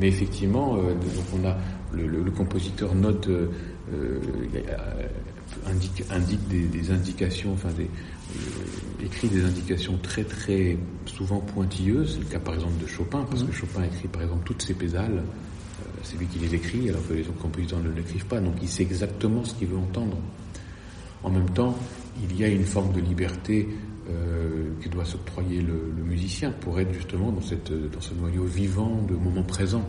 Mais 0.00 0.08
effectivement, 0.08 0.76
euh, 0.76 0.94
donc 0.94 1.24
on 1.42 1.46
a 1.46 1.56
le, 1.92 2.06
le, 2.06 2.22
le 2.22 2.30
compositeur 2.30 2.94
note 2.94 3.28
euh, 3.28 3.48
euh 3.92 4.18
indique, 5.66 6.04
indique 6.10 6.46
des, 6.48 6.66
des, 6.66 6.90
indications, 6.90 7.52
enfin 7.52 7.70
des, 7.76 7.84
euh, 7.84 8.19
écrit 9.04 9.28
des 9.28 9.44
indications 9.44 9.98
très 10.02 10.24
très 10.24 10.76
souvent 11.06 11.40
pointilleuses. 11.40 12.14
C'est 12.14 12.20
le 12.20 12.30
cas 12.30 12.38
par 12.38 12.54
exemple 12.54 12.80
de 12.82 12.86
Chopin, 12.86 13.24
parce 13.28 13.42
que 13.42 13.48
mhm. 13.48 13.54
Chopin 13.54 13.82
écrit 13.84 14.08
par 14.08 14.22
exemple 14.22 14.42
toutes 14.44 14.62
ses 14.62 14.74
pédales, 14.74 15.18
euh, 15.22 15.84
c'est 16.02 16.18
lui 16.18 16.26
qui 16.26 16.38
les 16.38 16.54
écrit, 16.54 16.88
alors 16.88 17.06
que 17.06 17.14
les 17.14 17.22
autres 17.22 17.38
compositeurs 17.38 17.80
ne 17.80 17.90
l'écrivent 17.90 18.26
pas, 18.26 18.40
donc 18.40 18.54
il 18.62 18.68
sait 18.68 18.82
exactement 18.82 19.44
ce 19.44 19.54
qu'il 19.54 19.68
veut 19.68 19.78
entendre. 19.78 20.16
En 21.22 21.30
même 21.30 21.50
temps, 21.50 21.76
il 22.22 22.38
y 22.38 22.44
a 22.44 22.48
une 22.48 22.64
forme 22.64 22.92
de 22.92 23.00
liberté 23.00 23.68
euh, 24.08 24.70
que 24.80 24.88
doit 24.88 25.04
s'octroyer 25.04 25.60
le, 25.60 25.92
le, 25.96 26.02
musicien 26.02 26.50
pour 26.50 26.80
être 26.80 26.92
justement 26.92 27.30
dans, 27.30 27.42
cette, 27.42 27.70
dans 27.70 28.00
ce 28.00 28.14
noyau 28.14 28.44
vivant 28.44 29.02
de 29.08 29.14
moment 29.14 29.42
présent. 29.42 29.86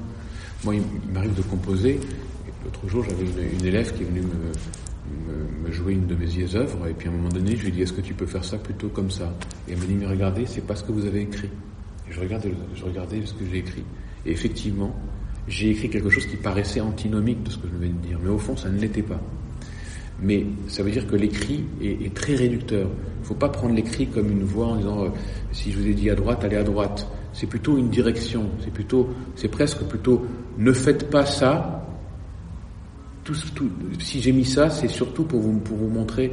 Moi, 0.63 0.75
il, 0.75 1.13
m'arrive 1.13 1.33
de 1.33 1.41
composer. 1.41 1.99
L'autre 2.63 2.87
jour, 2.87 3.03
j'avais 3.03 3.23
une, 3.23 3.59
une, 3.59 3.65
élève 3.65 3.93
qui 3.95 4.03
est 4.03 4.05
venue 4.05 4.21
me, 4.21 4.51
me, 5.63 5.71
jouer 5.71 5.93
une 5.93 6.07
de 6.07 6.15
mes 6.15 6.25
vieilles 6.25 6.55
œuvres, 6.55 6.87
et 6.87 6.93
puis 6.93 7.07
à 7.07 7.11
un 7.11 7.15
moment 7.15 7.29
donné, 7.29 7.55
je 7.55 7.63
lui 7.65 7.71
dit, 7.71 7.81
est-ce 7.81 7.93
que 7.93 8.01
tu 8.01 8.13
peux 8.13 8.25
faire 8.25 8.43
ça 8.43 8.57
plutôt 8.57 8.89
comme 8.89 9.09
ça? 9.09 9.33
Et 9.67 9.73
elle 9.73 9.79
m'a 9.79 9.85
dit, 9.85 9.95
mais 9.95 10.07
regardez, 10.07 10.45
c'est 10.45 10.65
pas 10.65 10.75
ce 10.75 10.83
que 10.83 10.91
vous 10.91 11.05
avez 11.05 11.21
écrit. 11.21 11.49
Et 12.09 12.11
je 12.11 12.19
regardais, 12.19 12.51
je 12.75 12.83
regardais 12.83 13.25
ce 13.25 13.33
que 13.33 13.45
j'ai 13.49 13.59
écrit. 13.59 13.83
Et 14.25 14.31
effectivement, 14.31 14.95
j'ai 15.47 15.69
écrit 15.69 15.89
quelque 15.89 16.09
chose 16.09 16.25
qui 16.25 16.37
paraissait 16.37 16.81
antinomique 16.81 17.43
de 17.43 17.49
ce 17.51 17.57
que 17.57 17.67
je 17.67 17.77
venais 17.77 17.93
de 17.93 18.07
dire, 18.07 18.19
mais 18.23 18.29
au 18.29 18.37
fond, 18.37 18.55
ça 18.55 18.69
ne 18.69 18.79
l'était 18.79 19.01
pas. 19.01 19.21
Mais 20.21 20.45
ça 20.67 20.83
veut 20.83 20.91
dire 20.91 21.07
que 21.07 21.15
l'écrit 21.15 21.63
est, 21.81 22.13
très 22.13 22.35
réducteur. 22.35 22.87
Il 22.87 23.21
ne 23.21 23.25
faut 23.25 23.33
pas 23.33 23.49
prendre 23.49 23.73
l'écrit 23.73 24.07
comme 24.07 24.29
une 24.29 24.43
voix 24.43 24.67
en 24.67 24.75
disant, 24.75 25.05
euh, 25.05 25.09
si 25.51 25.71
je 25.71 25.79
vous 25.79 25.87
ai 25.87 25.93
dit 25.93 26.09
à 26.11 26.15
droite, 26.15 26.43
allez 26.43 26.57
à 26.57 26.63
droite. 26.63 27.07
C'est 27.33 27.47
plutôt 27.47 27.77
une 27.77 27.89
direction. 27.89 28.49
C'est 28.63 28.71
plutôt, 28.71 29.09
c'est 29.35 29.47
presque 29.47 29.81
plutôt, 29.83 30.25
ne 30.59 30.71
faites 30.73 31.09
pas 31.09 31.25
ça, 31.25 31.80
tout, 33.31 33.49
tout, 33.55 33.69
si 33.99 34.21
j'ai 34.21 34.31
mis 34.31 34.45
ça, 34.45 34.69
c'est 34.69 34.87
surtout 34.87 35.23
pour 35.23 35.39
vous, 35.39 35.59
pour 35.59 35.77
vous 35.77 35.87
montrer 35.87 36.31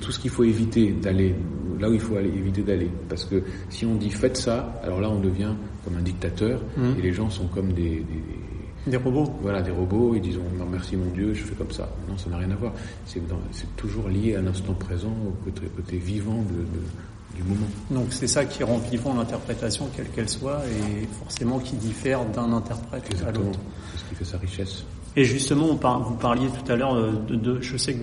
tout 0.00 0.12
ce 0.12 0.18
qu'il 0.18 0.30
faut 0.30 0.44
éviter 0.44 0.92
d'aller, 0.92 1.34
là 1.78 1.88
où 1.88 1.94
il 1.94 2.00
faut 2.00 2.16
aller, 2.16 2.28
éviter 2.28 2.62
d'aller. 2.62 2.90
Parce 3.08 3.24
que 3.24 3.42
si 3.68 3.86
on 3.86 3.94
dit 3.94 4.10
faites 4.10 4.36
ça, 4.36 4.80
alors 4.82 5.00
là 5.00 5.10
on 5.10 5.20
devient 5.20 5.52
comme 5.84 5.96
un 5.96 6.02
dictateur 6.02 6.60
mmh. 6.76 6.98
et 6.98 7.02
les 7.02 7.12
gens 7.12 7.30
sont 7.30 7.46
comme 7.46 7.72
des, 7.72 8.04
des, 8.04 8.86
des, 8.86 8.96
robots. 8.96 9.32
Voilà, 9.40 9.62
des 9.62 9.70
robots, 9.70 10.14
ils 10.14 10.20
disent 10.20 10.38
non, 10.58 10.66
merci 10.70 10.96
mon 10.96 11.10
Dieu, 11.10 11.34
je 11.34 11.44
fais 11.44 11.54
comme 11.54 11.70
ça. 11.70 11.88
Non, 12.08 12.16
ça 12.18 12.30
n'a 12.30 12.38
rien 12.38 12.50
à 12.50 12.56
voir. 12.56 12.72
C'est 13.06 13.20
toujours 13.76 14.08
lié 14.08 14.36
à 14.36 14.42
l'instant 14.42 14.74
présent, 14.74 15.14
au 15.26 15.44
côté, 15.44 15.62
côté 15.74 15.96
vivant 15.96 16.42
de, 16.42 17.36
du 17.36 17.42
moment. 17.42 17.66
Donc 17.90 18.08
c'est 18.10 18.26
ça 18.26 18.44
qui 18.44 18.62
rend 18.62 18.78
vivant 18.78 19.14
l'interprétation, 19.14 19.88
quelle 19.96 20.08
qu'elle 20.08 20.28
soit, 20.28 20.62
et 20.66 21.06
forcément 21.18 21.58
qui 21.58 21.76
diffère 21.76 22.24
d'un 22.26 22.52
interprète 22.52 23.04
à 23.26 23.30
l'autre. 23.30 23.58
C'est 23.92 24.00
ce 24.00 24.08
qui 24.08 24.14
fait 24.14 24.24
sa 24.24 24.38
richesse. 24.38 24.84
Et 25.16 25.24
justement, 25.24 25.66
vous 25.66 26.14
parliez 26.14 26.46
tout 26.46 26.72
à 26.72 26.76
l'heure 26.76 26.94
euh, 26.94 27.12
de, 27.28 27.60
je 27.60 27.76
sais 27.76 27.94
que 27.94 27.98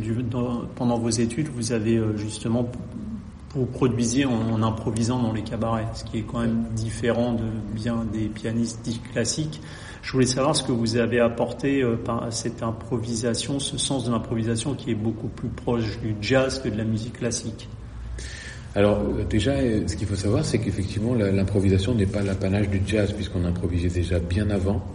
pendant 0.75 0.97
vos 0.97 1.09
études, 1.09 1.47
vous 1.47 1.71
avez 1.71 1.97
euh, 1.97 2.17
justement 2.17 2.69
vous 3.55 3.65
produisiez 3.65 4.25
en, 4.25 4.61
improvisant 4.61 5.19
dans 5.19 5.31
les 5.31 5.41
cabarets, 5.41 5.87
ce 5.93 6.03
qui 6.03 6.19
est 6.19 6.23
quand 6.23 6.41
même 6.41 6.65
différent 6.75 7.33
de 7.33 7.45
bien 7.73 8.05
des 8.11 8.27
pianistes 8.27 8.81
dits 8.83 8.99
classiques. 9.13 9.61
Je 10.03 10.11
voulais 10.11 10.27
savoir 10.27 10.55
ce 10.55 10.63
que 10.63 10.71
vous 10.71 10.97
avez 10.97 11.19
apporté 11.19 11.81
euh, 11.81 11.95
par 11.95 12.31
cette 12.31 12.61
improvisation, 12.61 13.59
ce 13.59 13.77
sens 13.77 14.05
de 14.05 14.11
l'improvisation 14.11 14.75
qui 14.75 14.91
est 14.91 14.95
beaucoup 14.95 15.29
plus 15.29 15.49
proche 15.49 15.99
du 16.01 16.15
jazz 16.21 16.61
que 16.61 16.67
de 16.67 16.77
la 16.77 16.83
musique 16.83 17.19
classique. 17.19 17.69
Alors 18.75 18.99
déjà, 19.27 19.55
ce 19.87 19.95
qu'il 19.95 20.05
faut 20.07 20.15
savoir, 20.15 20.45
c'est 20.45 20.59
qu'effectivement, 20.59 21.15
l'improvisation 21.15 21.95
n'est 21.95 22.05
pas 22.05 22.21
l'apanage 22.21 22.69
du 22.69 22.79
jazz, 22.85 23.11
puisqu'on 23.11 23.43
improvisait 23.43 23.89
déjà 23.89 24.19
bien 24.19 24.51
avant 24.51 24.85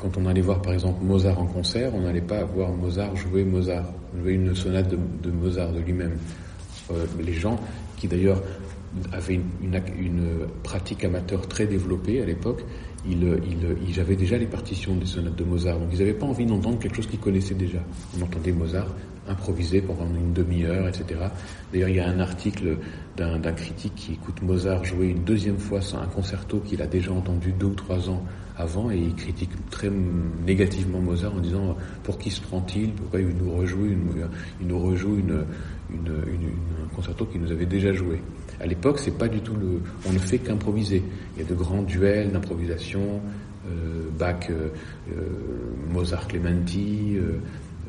quand 0.00 0.16
on 0.16 0.26
allait 0.26 0.40
voir 0.40 0.62
par 0.62 0.72
exemple 0.72 1.02
Mozart 1.04 1.38
en 1.38 1.46
concert, 1.46 1.94
on 1.94 2.00
n'allait 2.00 2.20
pas 2.20 2.44
voir 2.44 2.72
Mozart 2.72 3.14
jouer 3.16 3.44
Mozart, 3.44 3.84
jouer 4.18 4.32
une 4.32 4.54
sonate 4.54 4.88
de, 4.88 5.30
Mozart 5.30 5.72
de 5.72 5.80
lui-même. 5.80 6.16
Euh, 6.90 7.04
les 7.22 7.34
gens 7.34 7.58
qui 7.96 8.08
d'ailleurs 8.08 8.42
avaient 9.12 9.40
une, 9.62 9.80
pratique 10.64 11.04
amateur 11.04 11.46
très 11.46 11.66
développée 11.66 12.20
à 12.20 12.24
l'époque, 12.24 12.64
ils, 13.08 13.22
ils, 13.22 13.88
ils, 13.88 14.00
avaient 14.00 14.16
déjà 14.16 14.36
les 14.36 14.46
partitions 14.46 14.96
des 14.96 15.06
sonates 15.06 15.36
de 15.36 15.44
Mozart, 15.44 15.78
donc 15.78 15.88
ils 15.92 15.98
n'avaient 15.98 16.12
pas 16.12 16.26
envie 16.26 16.44
d'entendre 16.44 16.78
quelque 16.78 16.96
chose 16.96 17.06
qu'ils 17.06 17.20
connaissaient 17.20 17.54
déjà. 17.54 17.78
On 18.18 18.22
entendait 18.22 18.52
Mozart 18.52 18.88
improviser 19.30 19.80
pendant 19.80 20.06
une 20.06 20.32
demi-heure, 20.32 20.88
etc. 20.88 21.20
D'ailleurs, 21.72 21.88
il 21.88 21.96
y 21.96 22.00
a 22.00 22.08
un 22.08 22.20
article 22.20 22.78
d'un 23.16 23.52
critique 23.52 23.94
qui 23.96 24.12
écoute 24.14 24.40
Mozart 24.42 24.84
jouer 24.84 25.08
une 25.08 25.24
deuxième 25.24 25.58
fois 25.58 25.80
un 26.00 26.06
concerto 26.06 26.60
qu'il 26.60 26.80
a 26.80 26.86
déjà 26.86 27.12
entendu 27.12 27.52
deux 27.52 27.66
ou 27.66 27.74
trois 27.74 28.08
ans 28.08 28.24
avant 28.56 28.90
et 28.90 28.98
il 28.98 29.14
critique 29.14 29.50
très 29.70 29.90
négativement 30.46 31.00
Mozart 31.00 31.34
en 31.34 31.40
disant 31.40 31.76
pour 32.02 32.18
qui 32.18 32.30
se 32.30 32.40
prend-il 32.40 32.92
Pourquoi 32.92 33.20
il 33.20 33.28
nous 33.28 33.52
rejoue 33.52 33.86
une, 33.86 34.26
nous 34.66 34.78
rejoue 34.78 35.18
un 35.18 36.94
concerto 36.94 37.26
qu'il 37.26 37.40
nous 37.40 37.52
avait 37.52 37.66
déjà 37.66 37.92
joué? 37.92 38.22
À 38.60 38.66
l'époque, 38.66 38.98
c'est 38.98 39.16
pas 39.16 39.28
du 39.28 39.40
tout 39.40 39.54
le, 39.54 39.80
on 40.06 40.12
ne 40.12 40.18
fait 40.18 40.38
qu'improviser. 40.38 41.02
Il 41.36 41.42
y 41.42 41.46
a 41.46 41.48
de 41.48 41.54
grands 41.54 41.82
duels 41.82 42.30
d'improvisation, 42.30 43.20
euh, 43.66 44.08
Bach, 44.18 44.50
euh, 44.50 44.68
euh 45.10 45.22
Mozart 45.92 46.28
Clementi, 46.28 47.16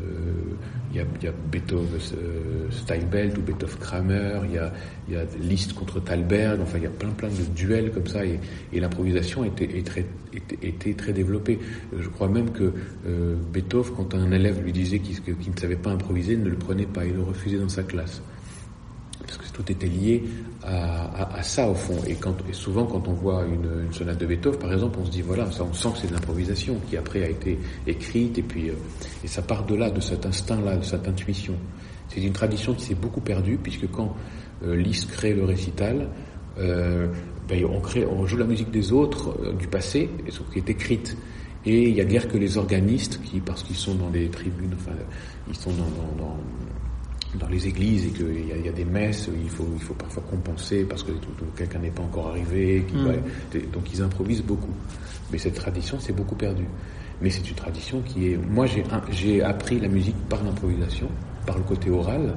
euh, 0.01 0.55
il 0.91 0.97
y 0.97 0.99
a, 0.99 1.05
y 1.23 1.27
a 1.27 1.31
Beethoven 1.51 1.87
euh, 2.15 2.69
Steinbelt 2.71 3.37
ou 3.37 3.41
Beethoven 3.41 3.77
Kramer, 3.79 4.41
il 4.45 4.55
y 4.55 4.57
a, 4.57 4.73
y 5.09 5.15
a 5.15 5.23
Liszt 5.39 5.73
contre 5.73 5.99
Thalberg, 6.01 6.59
enfin 6.61 6.77
il 6.77 6.83
y 6.83 6.87
a 6.87 6.89
plein 6.89 7.09
plein 7.09 7.29
de 7.29 7.43
duels 7.55 7.91
comme 7.91 8.07
ça 8.07 8.25
et, 8.25 8.39
l'improvisation 8.73 9.43
était, 9.43 9.69
était, 10.63 10.93
très, 10.93 11.13
développée. 11.13 11.59
Je 11.97 12.07
crois 12.09 12.27
même 12.27 12.51
que 12.51 12.73
euh, 13.07 13.35
Beethoven, 13.53 13.93
quand 13.95 14.15
un 14.15 14.31
élève 14.31 14.61
lui 14.61 14.73
disait 14.73 14.99
qu'il 14.99 15.35
ne 15.35 15.59
savait 15.59 15.75
pas 15.75 15.91
improviser, 15.91 16.35
ne 16.35 16.49
le 16.49 16.57
prenait 16.57 16.85
pas, 16.85 17.05
il 17.05 17.13
le 17.13 17.21
refusait 17.21 17.57
dans 17.57 17.69
sa 17.69 17.83
classe 17.83 18.21
tout 19.53 19.71
était 19.71 19.87
lié 19.87 20.23
à, 20.63 21.41
ça 21.43 21.69
au 21.69 21.73
fond. 21.73 21.97
Et, 22.07 22.17
souvent, 22.53 22.85
quand 22.85 23.07
on 23.07 23.13
voit 23.13 23.43
une, 23.45 23.91
sonate 23.91 24.17
de 24.19 24.25
Beethoven, 24.25 24.59
par 24.59 24.73
exemple, 24.73 24.99
on 25.01 25.05
se 25.05 25.11
dit 25.11 25.21
voilà, 25.21 25.47
on 25.59 25.73
sent 25.73 25.89
que 25.93 25.99
c'est 25.99 26.07
de 26.07 26.13
l'improvisation 26.13 26.77
qui 26.89 26.97
après 26.97 27.23
a 27.23 27.29
été 27.29 27.59
écrite, 27.87 28.37
et 28.37 28.43
puis 28.43 28.69
euh, 28.69 28.73
et 29.23 29.27
ça 29.27 29.41
part 29.41 29.65
de 29.65 29.75
là, 29.75 29.89
de 29.89 29.99
cet 29.99 30.25
instinct-là, 30.25 30.77
de 30.77 30.83
cette 30.83 31.07
intuition. 31.07 31.55
C'est 32.09 32.21
une 32.21 32.33
tradition 32.33 32.73
qui 32.73 32.83
s'est 32.83 32.95
beaucoup 32.95 33.21
perdue, 33.21 33.57
puisque 33.57 33.89
quand 33.89 34.15
euh, 34.63 34.83
crée 35.11 35.33
le 35.33 35.45
récital, 35.45 36.09
euh, 36.57 37.07
ben, 37.47 37.65
on, 37.65 38.25
joue 38.25 38.37
la 38.37 38.45
musique 38.45 38.71
des 38.71 38.91
autres 38.91 39.35
euh, 39.43 39.53
du 39.53 39.67
passé, 39.67 40.09
sauf 40.29 40.49
qui 40.51 40.59
est 40.59 40.69
écrite. 40.69 41.17
Et 41.65 41.89
il 41.89 41.95
y 41.95 42.01
a 42.01 42.05
guère 42.05 42.27
que 42.27 42.37
les 42.37 42.57
organistes 42.57 43.21
qui, 43.23 43.39
parce 43.39 43.63
qu'ils 43.63 43.75
sont 43.75 43.95
dans 43.95 44.09
les 44.09 44.29
tribunes, 44.29 44.73
enfin, 44.73 44.97
ils 45.47 45.55
sont 45.55 45.71
dans 45.71 46.37
dans 47.39 47.47
les 47.47 47.67
églises 47.67 48.07
et 48.07 48.09
qu'il 48.09 48.47
y, 48.47 48.51
a, 48.51 48.57
y 48.57 48.69
a 48.69 48.71
des 48.71 48.85
messes, 48.85 49.29
il 49.41 49.49
faut, 49.49 49.67
il 49.73 49.81
faut 49.81 49.93
parfois 49.93 50.23
compenser 50.29 50.83
parce 50.83 51.03
que 51.03 51.11
quelqu'un 51.55 51.79
n'est 51.79 51.91
pas 51.91 52.03
encore 52.03 52.29
arrivé, 52.29 52.85
mm. 52.93 53.71
donc 53.71 53.91
ils 53.93 54.01
improvisent 54.01 54.43
beaucoup. 54.43 54.73
Mais 55.31 55.37
cette 55.37 55.55
tradition 55.55 55.99
s'est 55.99 56.13
beaucoup 56.13 56.35
perdue. 56.35 56.67
Mais 57.21 57.29
c'est 57.29 57.47
une 57.47 57.55
tradition 57.55 58.01
qui 58.01 58.33
est... 58.33 58.37
Moi, 58.37 58.65
j'ai 59.11 59.41
appris 59.43 59.79
la 59.79 59.87
musique 59.87 60.17
par 60.27 60.43
l'improvisation, 60.43 61.07
par 61.45 61.57
le 61.57 61.63
côté 61.63 61.89
oral, 61.89 62.35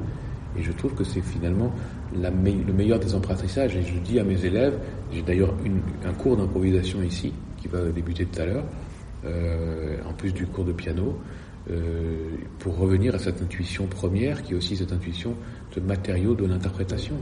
et 0.56 0.62
je 0.62 0.70
trouve 0.72 0.94
que 0.94 1.04
c'est 1.04 1.22
finalement 1.22 1.72
la 2.14 2.30
le 2.30 2.72
meilleur 2.72 2.98
des 3.00 3.14
apprentissages. 3.14 3.76
Et 3.76 3.82
je 3.82 3.98
dis 3.98 4.20
à 4.20 4.24
mes 4.24 4.44
élèves, 4.44 4.78
j'ai 5.10 5.22
d'ailleurs 5.22 5.54
un 6.04 6.12
cours 6.12 6.36
d'improvisation 6.36 7.02
ici, 7.02 7.32
qui 7.56 7.66
va 7.66 7.80
débuter 7.90 8.26
tout 8.26 8.42
à 8.42 8.46
l'heure, 8.46 8.64
euh, 9.24 9.96
en 10.08 10.12
plus 10.12 10.32
du 10.32 10.46
cours 10.46 10.64
de 10.64 10.72
piano, 10.72 11.18
pour 12.58 12.76
revenir 12.76 13.14
à 13.14 13.18
cette 13.18 13.40
intuition 13.40 13.86
première, 13.86 14.42
qui 14.42 14.52
est 14.52 14.56
aussi 14.56 14.76
cette 14.76 14.92
intuition 14.92 15.34
de 15.74 15.80
matériau 15.80 16.34
de 16.34 16.44
l'interprétation. 16.44 17.16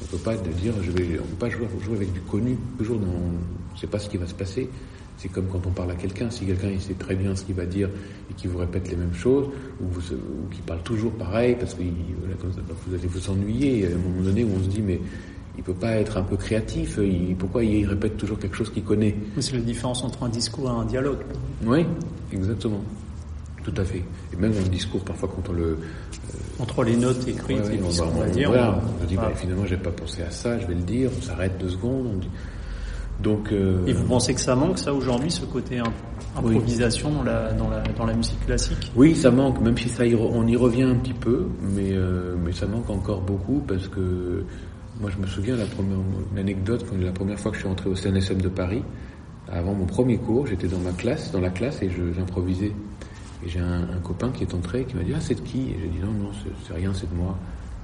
On 0.00 0.04
ne 0.04 0.10
peut 0.10 0.24
pas 0.24 0.36
dire, 0.36 0.74
je 0.82 0.90
vais, 0.90 1.18
on 1.20 1.24
peut 1.24 1.36
pas 1.38 1.48
jouer, 1.48 1.66
jouer 1.82 1.96
avec 1.96 2.12
du 2.12 2.20
connu. 2.20 2.56
Toujours, 2.76 2.98
on 2.98 3.74
ne 3.74 3.78
sait 3.78 3.86
pas 3.86 3.98
ce 3.98 4.08
qui 4.08 4.16
va 4.16 4.26
se 4.26 4.34
passer. 4.34 4.68
C'est 5.16 5.28
comme 5.28 5.46
quand 5.46 5.64
on 5.64 5.70
parle 5.70 5.92
à 5.92 5.94
quelqu'un, 5.94 6.28
si 6.28 6.44
quelqu'un 6.44 6.70
il 6.70 6.80
sait 6.80 6.94
très 6.94 7.14
bien 7.14 7.36
ce 7.36 7.44
qu'il 7.44 7.54
va 7.54 7.66
dire 7.66 7.88
et 8.30 8.34
qu'il 8.34 8.50
vous 8.50 8.58
répète 8.58 8.90
les 8.90 8.96
mêmes 8.96 9.14
choses, 9.14 9.46
ou, 9.80 9.84
ou 9.84 10.48
qu'il 10.50 10.62
parle 10.64 10.82
toujours 10.82 11.12
pareil, 11.12 11.56
parce 11.58 11.74
que 11.74 11.82
vous 11.82 12.94
allez 12.94 13.06
vous 13.06 13.30
ennuyer, 13.30 13.86
à 13.86 13.90
un 13.90 13.98
moment 13.98 14.22
donné 14.22 14.42
où 14.42 14.50
on 14.58 14.62
se 14.62 14.68
dit 14.68 14.82
mais 14.82 15.00
il 15.56 15.62
peut 15.62 15.72
pas 15.72 15.92
être 15.92 16.16
un 16.16 16.24
peu 16.24 16.36
créatif, 16.36 16.98
il, 17.00 17.36
pourquoi 17.36 17.62
il 17.62 17.86
répète 17.86 18.16
toujours 18.16 18.40
quelque 18.40 18.56
chose 18.56 18.70
qu'il 18.70 18.82
connaît? 18.82 19.14
C'est 19.38 19.54
la 19.54 19.60
différence 19.60 20.02
entre 20.02 20.24
un 20.24 20.28
discours 20.28 20.68
et 20.68 20.72
un 20.72 20.84
dialogue. 20.84 21.20
Oui, 21.64 21.86
exactement. 22.32 22.82
Tout 23.64 23.74
à 23.76 23.84
fait. 23.84 24.04
Et 24.32 24.36
même 24.36 24.52
dans 24.52 24.60
le 24.60 24.68
discours, 24.68 25.02
parfois 25.02 25.28
quand 25.34 25.48
on 25.48 25.52
le... 25.52 25.64
Euh, 25.64 25.76
entre 26.60 26.84
les 26.84 26.96
notes 26.96 27.26
écrites 27.26 27.64
et 27.72 27.80
on, 27.82 28.18
va 28.20 28.28
dire. 28.28 28.48
Voilà, 28.50 28.78
on, 29.02 29.04
dit, 29.06 29.16
bah, 29.16 29.32
finalement, 29.34 29.66
j'ai 29.66 29.76
pas 29.76 29.90
pensé 29.90 30.22
à 30.22 30.30
ça, 30.30 30.58
je 30.58 30.66
vais 30.66 30.74
le 30.74 30.82
dire, 30.82 31.10
on 31.18 31.22
s'arrête 31.22 31.58
deux 31.58 31.70
secondes, 31.70 32.06
on 32.14 32.18
dit, 32.18 32.30
donc, 33.20 33.52
euh... 33.52 33.86
Et 33.86 33.92
vous 33.92 34.04
pensez 34.04 34.34
que 34.34 34.40
ça 34.40 34.54
manque, 34.54 34.78
ça, 34.78 34.92
aujourd'hui, 34.92 35.30
ce 35.30 35.44
côté 35.44 35.80
improvisation 36.36 37.10
dans, 37.10 37.22
la, 37.22 37.52
dans, 37.52 37.70
la, 37.70 37.82
dans 37.96 38.04
la 38.04 38.14
musique 38.14 38.44
classique? 38.44 38.92
Oui, 38.96 39.14
ça 39.14 39.30
manque, 39.30 39.60
même 39.60 39.76
si 39.78 39.88
ça 39.88 40.04
on 40.04 40.46
y 40.46 40.56
revient 40.56 40.82
un 40.82 40.96
petit 40.96 41.12
peu, 41.12 41.46
mais, 41.62 41.92
euh, 41.92 42.34
mais 42.44 42.52
ça 42.52 42.66
manque 42.66 42.90
encore 42.90 43.20
beaucoup 43.20 43.62
parce 43.66 43.88
que 43.88 44.44
moi, 45.00 45.10
je 45.10 45.20
me 45.20 45.26
souviens, 45.26 45.56
la 45.56 45.66
première, 45.66 45.98
une 46.32 46.38
anecdote, 46.38 46.84
la 47.00 47.12
première 47.12 47.38
fois 47.38 47.50
que 47.50 47.56
je 47.56 47.62
suis 47.62 47.70
entré 47.70 47.88
au 47.88 47.94
CNSM 47.94 48.40
de 48.40 48.48
Paris, 48.48 48.82
avant 49.48 49.74
mon 49.74 49.86
premier 49.86 50.18
cours, 50.18 50.46
j'étais 50.46 50.68
dans 50.68 50.78
ma 50.78 50.92
classe, 50.92 51.30
dans 51.30 51.40
la 51.40 51.50
classe, 51.50 51.82
et 51.82 51.90
j'improvisais. 52.14 52.72
Et 53.44 53.48
j'ai 53.48 53.60
un, 53.60 53.86
copain 54.02 54.30
qui 54.30 54.42
est 54.42 54.54
entré, 54.54 54.84
qui 54.84 54.96
m'a 54.96 55.02
dit, 55.02 55.12
ah, 55.14 55.20
c'est 55.20 55.34
de 55.34 55.40
qui? 55.40 55.70
Et 55.70 55.78
j'ai 55.80 55.88
dit, 55.88 55.98
non, 56.00 56.12
non, 56.12 56.30
c'est 56.66 56.74
rien, 56.74 56.92
c'est 56.94 57.10
de 57.10 57.14
moi. 57.14 57.36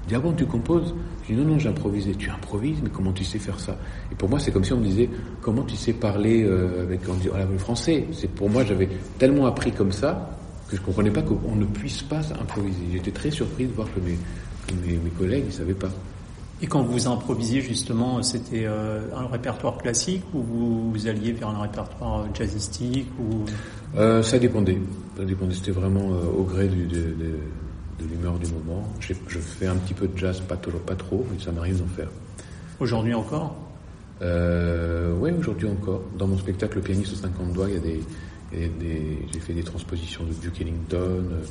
Il 0.05 0.09
dit, 0.09 0.15
ah 0.15 0.21
bon, 0.21 0.33
tu 0.33 0.47
composes? 0.47 0.95
Je 1.25 1.35
dis, 1.35 1.41
non, 1.41 1.45
non, 1.45 1.59
j'improvisais. 1.59 2.15
Tu 2.15 2.31
improvises, 2.31 2.79
mais 2.83 2.91
comment 2.91 3.13
tu 3.13 3.25
sais 3.25 3.39
faire 3.39 3.61
ça? 3.61 3.77
Et 4.11 4.15
pour 4.15 4.29
moi, 4.29 4.39
c'est 4.39 4.53
comme 4.53 4.65
si 4.65 4.73
on 4.73 4.79
me 4.79 4.85
disait, 4.85 5.11
comment 5.43 5.63
tu 5.63 5.77
sais 5.77 5.93
parler 5.93 6.43
euh, 6.43 6.83
avec 6.83 7.01
on 7.09 7.15
dit, 7.15 7.29
le 7.29 7.59
français? 7.59 8.07
C'est 8.13 8.31
Pour 8.31 8.49
moi, 8.49 8.65
j'avais 8.65 8.89
tellement 9.19 9.47
appris 9.47 9.73
comme 9.73 9.93
ça 9.93 10.39
que 10.69 10.77
je 10.77 10.83
comprenais 10.83 11.11
pas 11.11 11.23
qu'on 11.23 11.57
ne 11.57 11.67
puisse 11.67 12.03
pas 12.03 12.21
improviser. 12.41 12.85
J'étais 12.93 13.11
très 13.11 13.31
surpris 13.31 13.67
de 13.67 13.73
voir 13.73 13.89
que 13.93 14.01
mes 14.01 15.11
collègues 15.19 15.47
ne 15.47 15.51
savaient 15.51 15.75
pas. 15.75 15.91
Et 16.63 16.67
quand 16.67 16.83
vous 16.83 17.09
improvisiez 17.09 17.63
justement, 17.63 18.23
c'était 18.23 18.67
euh, 18.67 19.01
un 19.17 19.27
répertoire 19.27 19.79
classique 19.79 20.23
ou 20.35 20.43
vous, 20.43 21.09
alliez 21.09 21.33
vers 21.33 21.49
un 21.49 21.63
répertoire 21.63 22.27
jazzistique 22.35 23.09
ou? 23.19 23.45
Euh, 23.99 24.23
Ça 24.23 24.39
dépendait. 24.39 24.79
Ça 25.17 25.25
dépendait. 25.25 25.55
C'était 25.55 25.71
vraiment 25.71 26.13
euh, 26.13 26.39
au 26.39 26.43
gré 26.45 26.69
du, 26.69 26.87
de, 26.87 26.99
de 28.01 28.05
l'humeur 28.11 28.39
du 28.39 28.51
moment. 28.53 28.87
Je 29.01 29.15
fais 29.15 29.67
un 29.67 29.77
petit 29.77 29.95
peu 29.95 30.07
de 30.07 30.17
jazz, 30.19 30.41
pas 30.41 30.57
toujours, 30.57 30.81
pas 30.81 30.97
trop, 30.97 31.27
mais 31.33 31.43
ça 31.43 31.51
m'arrive 31.53 31.79
d'en 31.79 31.87
faire. 31.89 32.09
Aujourd'hui 32.79 33.15
encore? 33.15 33.57
Euh, 34.23 35.15
Oui, 35.19 35.31
aujourd'hui 35.39 35.69
encore. 35.69 36.03
Dans 36.19 36.27
mon 36.27 36.37
spectacle 36.39 36.77
Le 36.77 36.83
pianiste 36.83 37.13
aux 37.15 37.17
50 37.17 37.53
doigts, 37.53 37.69
il 37.69 37.75
y 37.75 37.79
a 37.79 37.81
des, 37.81 38.69
des 38.69 39.19
j'ai 39.33 39.41
fait 39.41 39.55
des 39.55 39.63
transpositions 39.63 40.25
de 40.25 40.33
Duke 40.35 40.61
Ellington, 40.61 40.97
euh, 40.99 41.43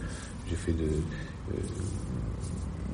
j'ai 0.49 0.55
fait 0.55 0.73
de, 0.73 0.83
euh, 0.83 1.57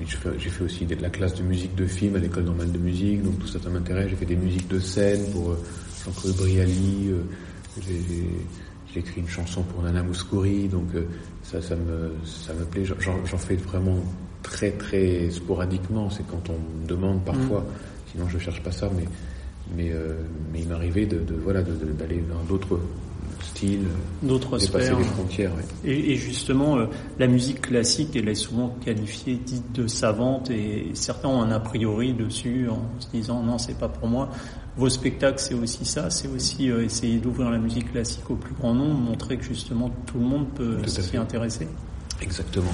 j'ai 0.02 0.50
fait 0.50 0.64
aussi 0.64 0.86
de 0.86 0.96
la 1.02 1.10
classe 1.10 1.36
de 1.36 1.44
musique 1.44 1.75
de 1.75 1.86
film 1.86 2.16
à 2.16 2.20
l'école 2.20 2.44
normale 2.44 2.72
de 2.72 2.77
musique, 2.77 3.24
donc 3.24 3.40
tout 3.40 3.48
ça, 3.48 3.60
ça 3.60 3.70
m'intéresse. 3.70 4.10
J'ai 4.10 4.16
fait 4.16 4.25
des 4.25 4.36
musiques 4.36 4.68
de 4.68 4.79
scène 4.79 5.31
pour 5.31 5.51
euh, 5.51 5.64
Jean-Claude 6.05 6.36
Brialy. 6.36 7.10
Euh, 7.10 7.22
j'ai 8.94 9.00
écrit 9.00 9.22
une 9.22 9.27
chanson 9.27 9.64
pour 9.64 9.84
Nana 9.84 10.03
Mouskouri, 10.03 10.68
donc 10.68 10.88
euh, 10.96 11.03
ça, 11.44 11.62
ça 11.62 11.75
me, 11.75 12.14
ça 12.25 12.53
me 12.53 12.66
plaît. 12.66 12.86
J'en 12.86 13.38
fais 13.38 13.55
vraiment 13.55 14.00
très 14.44 14.72
très 14.72 15.29
sporadiquement. 15.29 16.10
C'est 16.10 16.25
quand 16.27 16.50
on 16.50 16.81
me 16.81 16.88
demande 16.88 17.24
parfois. 17.24 17.62
Mm. 17.62 18.12
Sinon, 18.12 18.29
je 18.29 18.38
cherche 18.38 18.62
pas 18.64 18.72
ça, 18.72 18.90
mais 18.96 19.05
mais 19.75 19.92
euh, 19.92 20.22
mais 20.53 20.62
il 20.62 20.68
m'arrivait 20.68 21.05
de, 21.05 21.20
de, 21.20 21.36
voilà 21.36 21.62
d'aller 21.62 22.24
dans 22.29 22.44
d'autres 22.44 22.79
styles, 23.46 23.88
d'autres 24.22 24.58
dépasser 24.58 24.96
les 24.96 25.03
frontières. 25.03 25.51
Et, 25.84 26.14
et, 26.14 26.16
justement, 26.16 26.77
euh, 26.77 26.86
la 27.20 27.27
musique 27.27 27.62
classique, 27.62 28.16
elle 28.16 28.29
est 28.29 28.36
souvent 28.36 28.75
qualifiée 28.84 29.36
dite 29.36 29.72
de 29.74 29.88
savante, 29.88 30.50
et 30.50 30.92
certains 30.94 31.29
ont 31.29 31.42
un 31.42 31.51
a 31.51 31.60
priori 31.60 32.14
dessus 32.14 32.68
en 32.70 33.00
se 33.00 33.08
disant 33.10 33.42
non, 33.42 33.58
c'est 33.58 33.77
pas 33.77 33.90
pour 33.90 34.08
moi. 34.08 34.29
Vos 34.77 34.90
spectacles, 34.90 35.40
c'est 35.40 35.53
aussi 35.53 35.86
ça, 35.86 36.10
c'est 36.10 36.27
aussi 36.27 36.70
euh, 36.70 36.84
essayer 36.84 37.18
d'ouvrir 37.20 37.50
la 37.50 37.58
musique 37.58 37.92
classique 37.92 38.29
au 38.29 38.36
plus 38.36 38.53
grand 38.53 38.74
nombre, 38.74 39.00
montrer 39.00 39.38
que 39.38 39.46
justement 39.46 39.90
tout 40.05 40.20
le 40.20 40.25
monde 40.25 40.48
peut 40.53 40.86
s'y 40.86 41.16
intéresser. 41.16 41.68
Exactement. 42.22 42.72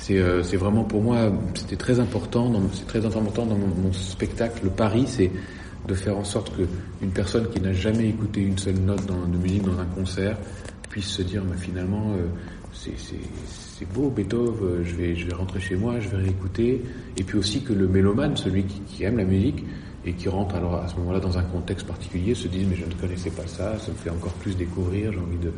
C'est 0.00 0.18
euh, 0.18 0.42
vraiment 0.54 0.84
pour 0.84 1.02
moi, 1.02 1.30
c'était 1.54 1.76
très 1.76 2.00
important, 2.00 2.50
c'est 2.72 2.86
très 2.86 3.04
important 3.04 3.46
dans 3.46 3.56
mon, 3.56 3.92
spectacle. 3.92 4.60
Le 4.64 4.70
pari, 4.70 5.04
c'est 5.06 5.30
de 5.86 5.94
faire 5.94 6.16
en 6.16 6.24
sorte 6.24 6.56
que 6.56 6.62
une 7.02 7.10
personne 7.10 7.48
qui 7.50 7.60
n'a 7.60 7.72
jamais 7.72 8.08
écouté 8.08 8.42
une 8.42 8.58
seule 8.58 8.78
note 8.78 9.04
de 9.06 9.36
musique 9.36 9.62
dans 9.62 9.78
un 9.78 9.86
concert 9.86 10.36
puisse 10.88 11.08
se 11.08 11.22
dire, 11.22 11.42
mais 11.44 11.56
finalement, 11.56 12.12
euh, 12.14 12.26
c'est 12.72 13.92
beau, 13.92 14.10
Beethoven, 14.10 14.84
je 14.84 14.94
vais, 14.94 15.14
je 15.14 15.26
vais 15.26 15.34
rentrer 15.34 15.60
chez 15.60 15.76
moi, 15.76 16.00
je 16.00 16.08
vais 16.08 16.18
réécouter. 16.18 16.82
Et 17.16 17.22
puis 17.22 17.38
aussi 17.38 17.62
que 17.62 17.72
le 17.72 17.86
mélomane, 17.88 18.36
celui 18.36 18.64
qui, 18.64 18.80
qui 18.80 19.04
aime 19.04 19.16
la 19.16 19.24
musique, 19.24 19.64
et 20.04 20.12
qui 20.14 20.28
rentrent 20.28 20.54
alors 20.54 20.76
à 20.76 20.88
ce 20.88 20.96
moment-là 20.96 21.20
dans 21.20 21.36
un 21.36 21.42
contexte 21.42 21.86
particulier 21.86 22.34
se 22.34 22.48
disent 22.48 22.66
mais 22.68 22.76
je 22.76 22.86
ne 22.86 22.94
connaissais 22.94 23.30
pas 23.30 23.46
ça, 23.46 23.78
ça 23.78 23.90
me 23.90 23.96
fait 23.96 24.10
encore 24.10 24.32
plus 24.34 24.56
découvrir, 24.56 25.12
j'ai 25.12 25.18
envie 25.18 25.38
de, 25.38 25.52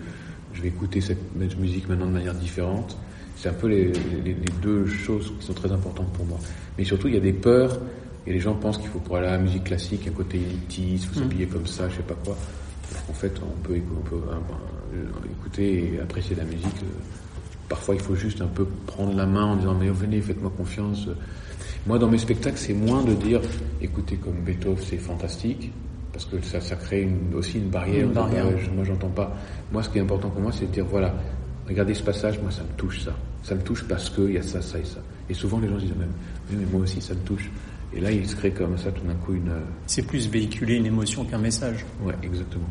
je 0.53 0.63
vais 0.63 0.69
écouter 0.69 1.01
cette 1.01 1.37
musique 1.59 1.89
maintenant 1.89 2.07
de 2.07 2.13
manière 2.13 2.35
différente. 2.35 2.97
C'est 3.37 3.49
un 3.49 3.55
peu 3.55 3.67
les, 3.67 3.93
les, 4.25 4.35
deux 4.61 4.87
choses 4.87 5.33
qui 5.39 5.47
sont 5.47 5.55
très 5.55 5.73
importantes 5.73 6.13
pour 6.13 6.25
moi. 6.27 6.39
Mais 6.79 6.85
surtout 6.85 7.09
il 7.09 7.15
y 7.15 7.17
a 7.17 7.21
des 7.21 7.33
peurs 7.33 7.79
et 8.27 8.33
les 8.33 8.41
gens 8.41 8.55
pensent 8.55 8.79
qu'il 8.79 8.89
faut 8.89 8.99
pour 8.99 9.17
aller 9.17 9.27
à 9.27 9.33
la 9.33 9.39
musique 9.39 9.65
classique 9.65 10.07
un 10.07 10.13
côté 10.13 10.39
élitiste, 10.39 11.05
il 11.05 11.09
faut 11.09 11.21
s'habiller 11.21 11.47
comme 11.47 11.67
ça, 11.67 11.89
je 11.89 11.97
sais 11.97 12.03
pas 12.03 12.17
quoi. 12.25 12.37
En 13.09 13.13
fait 13.15 13.33
on 13.43 13.63
peut, 13.63 13.81
on 13.97 14.09
peut 14.09 14.21
écouter 15.31 15.95
et 15.95 16.01
apprécier 16.01 16.37
la 16.37 16.45
musique. 16.45 16.77
Parfois 17.69 17.95
il 17.95 18.01
faut 18.01 18.15
juste 18.15 18.41
un 18.41 18.47
peu 18.47 18.67
prendre 18.87 19.15
la 19.15 19.27
main 19.27 19.45
en 19.45 19.57
disant 19.57 19.75
mais 19.75 19.89
venez 19.89 20.21
faites-moi 20.21 20.53
confiance. 20.57 21.09
Moi, 21.85 21.99
dans 21.99 22.09
mes 22.09 22.19
spectacles, 22.19 22.59
c'est 22.59 22.75
moins 22.75 23.03
de 23.03 23.13
dire, 23.13 23.41
écoutez, 23.81 24.15
comme 24.15 24.35
Beethoven, 24.35 24.79
c'est 24.79 24.99
fantastique, 24.99 25.73
parce 26.13 26.25
que 26.27 26.41
ça, 26.43 26.61
ça 26.61 26.77
crée 26.77 27.03
une, 27.03 27.35
aussi 27.35 27.59
une 27.59 27.71
barrière. 27.71 28.05
Une 28.05 28.13
barrière. 28.13 28.45
moi, 28.73 28.85
j'entends 28.85 29.09
pas. 29.09 29.37
Moi, 29.73 29.83
ce 29.83 29.89
qui 29.89 29.99
est 29.99 30.01
important 30.01 30.31
pour 30.31 30.43
moi, 30.43 30.53
c'est 30.53 30.67
de 30.67 30.71
dire, 30.71 30.85
voilà, 30.85 31.13
regardez 31.67 31.95
ce 31.95 32.05
passage, 32.05 32.41
moi, 32.41 32.53
ça 32.53 32.63
me 32.63 32.77
touche 32.77 33.01
ça. 33.01 33.13
Ça 33.43 33.57
me 33.57 33.63
touche 33.63 33.83
parce 33.89 34.09
qu'il 34.11 34.31
y 34.31 34.39
a 34.39 34.43
ça, 34.43 34.63
ça 34.63 34.79
et 34.79 34.85
ça. 34.85 35.01
Et 35.29 35.35
souvent, 35.35 35.59
les 35.59 35.69
gens 35.69 35.77
disent 35.77 35.97
même, 35.97 36.13
oui, 36.51 36.57
mais 36.61 36.67
moi 36.71 36.83
aussi, 36.83 37.01
ça 37.01 37.15
me 37.15 37.21
touche. 37.21 37.51
Et 37.95 38.01
là, 38.01 38.11
il 38.11 38.27
se 38.27 38.37
crée 38.37 38.53
comme 38.53 38.79
ça, 38.79 38.91
tout 38.91 39.05
d'un 39.05 39.15
coup, 39.15 39.35
une. 39.35 39.53
C'est 39.87 40.07
plus 40.07 40.29
véhiculer 40.29 40.77
une 40.77 40.87
émotion 40.87 41.25
qu'un 41.25 41.39
message. 41.39 41.85
Ouais, 42.03 42.15
exactement. 42.23 42.69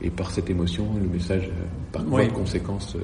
Et 0.00 0.10
par 0.10 0.30
cette 0.30 0.48
émotion, 0.48 0.86
le 0.94 1.08
message, 1.08 1.48
euh, 1.48 1.64
par 1.92 2.04
quoi 2.04 2.24
de 2.24 2.30
conséquence. 2.30 2.96
Euh, 2.96 3.00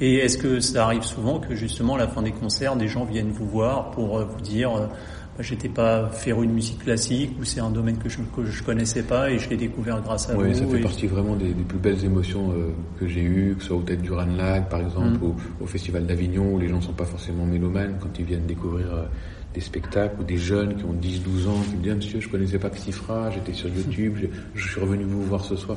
et 0.00 0.16
est-ce 0.16 0.38
que 0.38 0.60
ça 0.60 0.84
arrive 0.84 1.02
souvent 1.02 1.40
que 1.40 1.54
justement 1.54 1.96
à 1.96 1.98
la 1.98 2.08
fin 2.08 2.22
des 2.22 2.30
concerts, 2.30 2.76
des 2.76 2.88
gens 2.88 3.04
viennent 3.04 3.30
vous 3.30 3.46
voir 3.46 3.90
pour 3.90 4.18
euh, 4.18 4.24
vous 4.24 4.40
dire 4.40 4.76
euh, 4.76 4.86
bah, 4.86 5.42
j'étais 5.42 5.68
pas 5.68 6.08
faire 6.10 6.40
une 6.40 6.52
musique 6.52 6.84
classique 6.84 7.32
ou 7.40 7.44
c'est 7.44 7.60
un 7.60 7.70
domaine 7.70 7.98
que 7.98 8.08
je 8.08 8.18
que 8.34 8.44
je 8.44 8.62
connaissais 8.62 9.02
pas 9.02 9.30
et 9.30 9.38
je 9.38 9.50
l'ai 9.50 9.56
découvert 9.56 10.00
grâce 10.00 10.30
à 10.30 10.36
oui, 10.36 10.52
vous. 10.52 10.54
ça 10.54 10.66
fait 10.66 10.80
partie 10.80 11.06
vraiment 11.08 11.34
des, 11.34 11.52
des, 11.52 11.64
plus 11.64 11.78
belles 11.78 12.04
émotions 12.04 12.52
euh, 12.52 12.70
que 13.00 13.08
j'ai 13.08 13.22
eues, 13.22 13.54
que 13.56 13.62
ce 13.62 13.68
soit 13.68 13.76
au 13.76 13.82
Tête 13.82 14.02
du 14.02 14.12
Ranlag 14.12 14.68
par 14.68 14.80
exemple, 14.80 15.18
mm. 15.18 15.62
au, 15.62 15.66
Festival 15.66 16.06
d'Avignon 16.06 16.54
où 16.54 16.58
les 16.60 16.68
gens 16.68 16.80
sont 16.80 16.92
pas 16.92 17.04
forcément 17.04 17.44
mélomanes 17.44 17.96
quand 18.00 18.16
ils 18.20 18.24
viennent 18.24 18.46
découvrir 18.46 18.86
des 19.58 19.64
spectacles 19.64 20.20
ou 20.20 20.22
des 20.22 20.38
jeunes 20.38 20.76
qui 20.76 20.84
ont 20.84 20.94
10-12 20.94 21.48
ans 21.48 21.60
qui 21.68 21.74
me 21.74 21.82
disent 21.82 21.92
ah, 21.92 21.94
monsieur 21.96 22.20
je 22.20 22.28
connaissais 22.28 22.60
pas 22.60 22.70
Xifra, 22.70 23.28
j'étais 23.32 23.52
sur 23.52 23.68
YouTube, 23.68 24.16
je, 24.54 24.68
suis 24.68 24.80
revenu 24.80 25.02
vous 25.02 25.24
voir 25.24 25.44
ce 25.44 25.56
soir. 25.56 25.76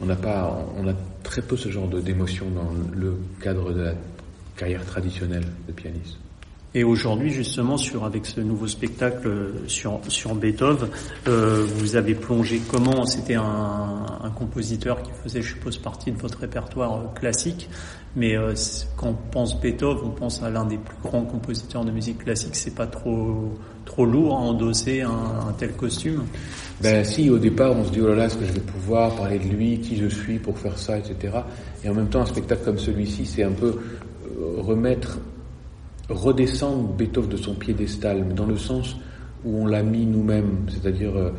On 0.00 0.06
n'a 0.06 0.16
pas, 0.16 0.66
on 0.78 0.88
a 0.88 0.94
très 1.22 1.42
peu 1.42 1.58
ce 1.58 1.68
genre 1.68 1.86
d'émotion 1.86 2.46
dans 2.50 2.70
le 2.94 3.18
cadre 3.42 3.74
de 3.74 3.82
la 3.82 3.94
carrière 4.56 4.86
traditionnelle 4.86 5.44
de 5.68 5.72
pianiste. 5.72 6.16
Et 6.76 6.84
aujourd'hui, 6.84 7.30
justement, 7.30 7.78
sur 7.78 8.04
avec 8.04 8.26
ce 8.26 8.38
nouveau 8.42 8.66
spectacle 8.66 9.30
sur 9.66 9.98
sur 10.08 10.34
Beethoven, 10.34 10.90
euh, 11.26 11.64
vous 11.78 11.96
avez 11.96 12.14
plongé 12.14 12.60
comment? 12.70 13.06
C'était 13.06 13.36
un, 13.36 14.04
un, 14.22 14.28
compositeur 14.28 15.02
qui 15.02 15.10
faisait, 15.22 15.40
je 15.40 15.54
suppose, 15.54 15.78
partie 15.78 16.12
de 16.12 16.18
votre 16.18 16.38
répertoire 16.38 16.98
euh, 16.98 17.18
classique. 17.18 17.70
Mais 18.14 18.36
euh, 18.36 18.52
quand 18.98 19.08
on 19.08 19.14
pense 19.14 19.58
Beethoven, 19.58 20.02
on 20.04 20.10
pense 20.10 20.42
à 20.42 20.50
l'un 20.50 20.66
des 20.66 20.76
plus 20.76 20.98
grands 21.02 21.24
compositeurs 21.24 21.82
de 21.82 21.90
musique 21.90 22.18
classique. 22.24 22.54
C'est 22.54 22.74
pas 22.74 22.86
trop 22.86 23.54
trop 23.86 24.04
lourd 24.04 24.34
à 24.34 24.40
endosser 24.40 25.00
un, 25.00 25.48
un, 25.48 25.52
tel 25.56 25.72
costume? 25.72 26.24
Ben 26.82 27.02
si, 27.04 27.30
au 27.30 27.38
départ, 27.38 27.74
on 27.74 27.86
se 27.86 27.90
dit 27.90 28.02
oh 28.02 28.08
là 28.08 28.16
là, 28.16 28.24
est-ce 28.26 28.36
que 28.36 28.44
je 28.44 28.52
vais 28.52 28.60
pouvoir 28.60 29.16
parler 29.16 29.38
de 29.38 29.48
lui, 29.48 29.80
qui 29.80 29.96
je 29.96 30.08
suis 30.08 30.38
pour 30.38 30.58
faire 30.58 30.76
ça, 30.76 30.98
etc. 30.98 31.38
Et 31.82 31.88
en 31.88 31.94
même 31.94 32.10
temps, 32.10 32.20
un 32.20 32.26
spectacle 32.26 32.64
comme 32.66 32.78
celui-ci, 32.78 33.24
c'est 33.24 33.44
un 33.44 33.52
peu 33.52 33.78
remettre 34.58 35.20
redescendre 36.08 36.88
Beethoven 36.94 37.30
de 37.30 37.36
son 37.36 37.54
piédestal, 37.54 38.26
dans 38.34 38.46
le 38.46 38.56
sens 38.56 38.96
où 39.44 39.62
on 39.62 39.66
l'a 39.66 39.82
mis 39.82 40.06
nous-mêmes, 40.06 40.66
c'est-à-dire 40.68 41.16
euh, 41.16 41.30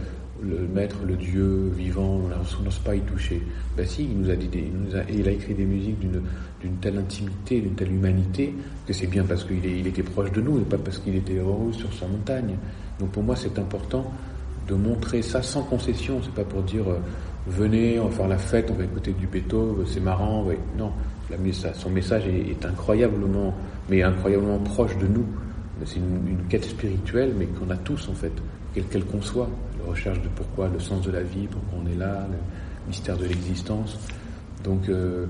le 0.42 0.68
maître, 0.68 0.98
le 1.06 1.16
Dieu 1.16 1.72
vivant, 1.76 2.22
on 2.22 2.64
n'ose 2.64 2.80
pas 2.80 2.96
y 2.96 3.02
toucher. 3.02 3.42
Ben 3.76 3.86
si, 3.86 4.04
il 4.04 4.20
nous 4.20 4.30
a 4.30 4.36
dit, 4.36 4.50
il, 4.54 4.96
a, 4.96 5.04
il 5.10 5.28
a 5.28 5.32
écrit 5.32 5.54
des 5.54 5.66
musiques 5.66 6.00
d'une 6.00 6.22
d'une 6.62 6.78
telle 6.78 6.98
intimité, 6.98 7.62
d'une 7.62 7.76
telle 7.76 7.92
humanité, 7.92 8.54
que 8.86 8.94
c'est 8.94 9.08
bien 9.08 9.24
parce 9.24 9.44
qu'il 9.44 9.64
il 9.64 9.86
était 9.86 10.04
proche 10.04 10.32
de 10.32 10.42
nous 10.42 10.58
et 10.58 10.64
pas 10.64 10.78
parce 10.78 10.98
qu'il 10.98 11.16
était 11.16 11.36
heureux 11.36 11.72
sur 11.72 11.92
sa 11.94 12.08
montagne. 12.08 12.56
Donc 13.00 13.12
pour 13.12 13.24
moi, 13.24 13.36
c'est 13.36 13.60
important 13.60 14.12
de 14.68 14.76
montrer 14.76 15.22
ça 15.22 15.42
sans 15.42 15.64
concession. 15.64 16.20
C'est 16.24 16.34
pas 16.34 16.44
pour 16.44 16.64
dire 16.64 16.90
euh, 16.90 17.00
venez, 17.48 18.00
on 18.00 18.08
va 18.08 18.16
faire 18.16 18.28
la 18.28 18.38
fête, 18.38 18.70
on 18.72 18.74
va 18.74 18.86
écouter 18.86 19.14
du 19.14 19.28
Beethoven, 19.28 19.86
c'est 19.86 20.00
marrant. 20.00 20.44
Ouais. 20.44 20.58
Non, 20.78 20.92
son 21.74 21.90
message 21.90 22.28
est, 22.28 22.66
incroyablement 22.66 23.54
mais 23.90 24.04
incroyablement 24.04 24.60
proche 24.60 24.98
de 24.98 25.08
nous. 25.08 25.26
C'est 25.86 25.98
une, 25.98 26.38
quête 26.50 26.66
spirituelle, 26.66 27.34
mais 27.38 27.46
qu'on 27.46 27.70
a 27.70 27.78
tous 27.78 28.10
en 28.10 28.14
fait, 28.14 28.32
quelle 28.74 28.86
qu'elle 28.86 29.06
qu'on 29.06 29.22
soit. 29.22 29.50
La 29.80 29.92
recherche 29.92 30.22
de 30.22 30.28
pourquoi, 30.30 30.68
le 30.70 30.80
sens 30.80 31.06
de 31.06 31.12
la 31.12 31.22
vie, 31.22 31.48
pourquoi 31.48 31.80
on 31.84 31.92
est 31.92 31.96
là, 31.96 32.28
le 32.30 32.38
mystère 32.88 33.18
de 33.18 33.26
l'existence. 33.26 34.00
Donc, 34.64 34.90
euh, 34.90 35.26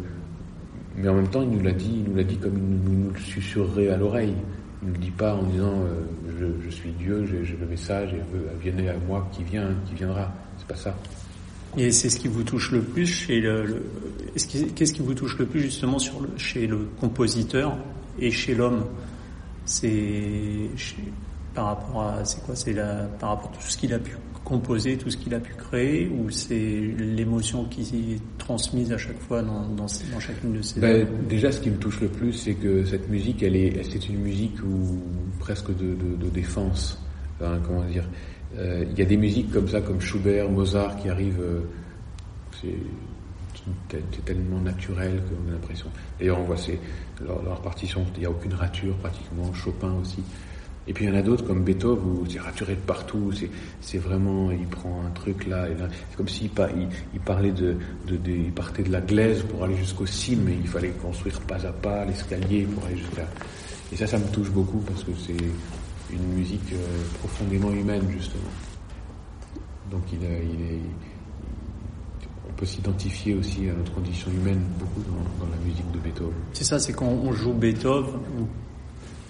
mais 0.96 1.10
en 1.10 1.16
même 1.16 1.28
temps, 1.28 1.42
il 1.42 1.50
nous 1.50 1.62
l'a 1.62 1.74
dit, 1.74 2.04
il 2.04 2.10
nous 2.10 2.16
l'a 2.16 2.24
dit 2.24 2.38
comme 2.38 2.58
il 2.58 2.64
nous, 2.64 3.06
nous, 3.06 3.12
le 3.12 3.20
susurrerait 3.20 3.90
à 3.90 3.98
l'oreille. 3.98 4.34
Il 4.84 4.90
ne 4.90 4.94
le 4.94 5.00
dit 5.00 5.12
pas 5.12 5.36
en 5.36 5.44
disant 5.44 5.74
euh, 5.82 6.06
je, 6.40 6.46
je, 6.64 6.70
suis 6.70 6.92
Dieu, 6.92 7.26
j'ai 7.26 7.58
le 7.60 7.68
message 7.68 8.14
et 8.14 8.22
venez 8.64 8.90
à 8.90 8.96
moi 9.08 9.28
qui 9.32 9.44
vient, 9.44 9.70
qui 9.86 9.96
viendra. 9.96 10.32
C'est 10.58 10.68
pas 10.68 10.76
ça. 10.76 10.96
Et 11.78 11.92
c'est 11.92 12.10
ce 12.10 12.20
qui 12.20 12.28
vous 12.28 12.44
touche 12.44 12.72
le 12.72 12.82
plus 12.82 13.06
chez 13.06 13.40
le. 13.40 13.66
le 13.66 13.84
Qu'est-ce 14.76 14.94
qui 14.94 15.02
vous 15.02 15.14
touche 15.14 15.38
le 15.38 15.46
plus 15.46 15.62
justement 15.62 16.00
sur 16.00 16.20
le, 16.22 16.30
chez 16.38 16.68
le 16.68 16.88
compositeur 17.00 17.78
et 18.20 18.32
chez 18.32 18.56
l'homme, 18.56 18.86
c'est 19.66 20.70
par 21.54 21.66
rapport 21.66 22.02
à 22.02 22.26
c'est 22.26 22.44
quoi? 22.44 22.56
C'est 22.56 22.74
la 22.74 23.04
par 23.20 23.30
rapport 23.30 23.52
à 23.52 23.56
tout 23.56 23.70
ce 23.70 23.78
qu'il 23.78 23.94
a 23.94 24.00
pu 24.00 24.16
composer, 24.44 24.98
tout 24.98 25.10
ce 25.10 25.18
qu'il 25.18 25.34
a 25.34 25.40
pu 25.40 25.54
créer, 25.56 26.08
ou 26.08 26.30
c'est 26.30 26.80
l'émotion 26.98 27.66
qui 27.66 27.82
est 27.82 28.38
transmise 28.38 28.92
à 28.94 28.98
chaque 28.98 29.20
fois 29.20 29.42
dans, 29.42 29.68
dans, 29.68 29.86
dans 29.86 30.20
chacune 30.20 30.54
de 30.54 30.62
ces 30.62 30.80
ben, 30.80 31.06
Déjà, 31.28 31.52
ce 31.52 31.60
qui 31.60 31.70
me 31.70 31.78
touche 31.78 32.00
le 32.00 32.08
plus, 32.08 32.32
c'est 32.32 32.54
que 32.54 32.86
cette 32.86 33.10
musique, 33.10 33.44
elle 33.44 33.58
est, 33.58 33.84
c'est 33.84 34.08
une 34.08 34.20
musique 34.20 34.56
où, 34.64 35.02
presque 35.40 35.76
de, 35.76 35.96
de, 35.96 36.16
de 36.16 36.30
défense. 36.30 36.98
Enfin, 37.40 37.60
comment 37.66 37.84
dire 37.84 38.06
Il 38.58 38.98
y 38.98 39.02
a 39.02 39.06
des 39.06 39.18
musiques 39.18 39.52
comme 39.52 39.68
ça, 39.68 39.82
comme 39.82 40.02
Schubert, 40.02 40.50
Mozart, 40.50 40.98
qui 40.98 41.10
arrivent. 41.10 41.42
Euh, 41.42 41.62
c'est 43.90 44.26
tellement 44.26 44.60
naturel 44.60 45.22
qu'on 45.24 45.50
a 45.50 45.54
l'impression. 45.54 45.88
D'ailleurs, 46.20 46.40
on 46.40 46.44
voit 46.44 46.56
leur, 47.26 47.62
partition, 47.62 48.06
il 48.16 48.22
n'y 48.22 48.26
a 48.26 48.30
aucune 48.30 48.54
rature 48.54 48.96
pratiquement, 48.98 49.54
Chopin 49.54 49.92
aussi. 50.02 50.24
Et 50.88 50.94
puis 50.94 51.04
il 51.04 51.10
y 51.10 51.12
en 51.12 51.16
a 51.18 51.22
d'autres 51.22 51.46
comme 51.46 51.66
Beethoven 51.66 52.22
où 52.22 52.26
c'est 52.30 52.40
raturé 52.40 52.76
de 52.76 52.80
partout, 52.80 53.34
c'est 53.82 53.98
vraiment, 53.98 54.52
il 54.52 54.66
prend 54.68 55.04
un 55.06 55.10
truc 55.10 55.46
là, 55.46 55.68
et 55.68 55.74
c'est 56.10 56.16
comme 56.16 56.30
s'il 56.30 56.50
il, 57.14 57.20
parlait 57.20 57.52
de, 57.52 57.76
de, 58.08 58.16
de, 58.16 58.32
il 58.32 58.54
partait 58.54 58.84
de 58.84 58.92
la 58.92 59.02
glaise 59.02 59.44
pour 59.44 59.66
aller 59.66 59.76
jusqu'au 59.76 60.06
cime, 60.06 60.44
mais 60.46 60.54
il 60.54 60.68
fallait 60.68 60.92
construire 60.92 61.42
pas 61.42 61.66
à 61.66 61.74
pas 61.74 62.06
l'escalier 62.06 62.64
pour 62.64 62.86
aller 62.86 62.96
jusqu'à. 62.96 63.28
Et 63.92 63.98
ça, 63.98 64.08
ça 64.08 64.18
me 64.18 64.28
touche 64.28 64.50
beaucoup 64.50 64.80
parce 64.80 65.04
que 65.04 65.12
c'est 65.26 65.36
une 66.12 66.34
musique 66.34 66.74
euh, 66.74 67.04
profondément 67.20 67.72
humaine 67.72 68.04
justement. 68.12 68.52
Donc 69.92 70.04
il, 70.12 70.20
il 70.22 70.62
est 70.62 70.80
peut 72.58 72.66
s'identifier 72.66 73.36
aussi 73.36 73.70
à 73.70 73.74
notre 73.74 73.94
condition 73.94 74.30
humaine 74.32 74.62
beaucoup 74.80 75.02
dans, 75.02 75.46
dans 75.46 75.52
la 75.52 75.58
musique 75.64 75.90
de 75.92 76.00
Beethoven. 76.00 76.34
C'est 76.54 76.64
ça, 76.64 76.80
c'est 76.80 76.92
quand 76.92 77.06
on 77.06 77.32
joue 77.32 77.54
Beethoven, 77.54 78.20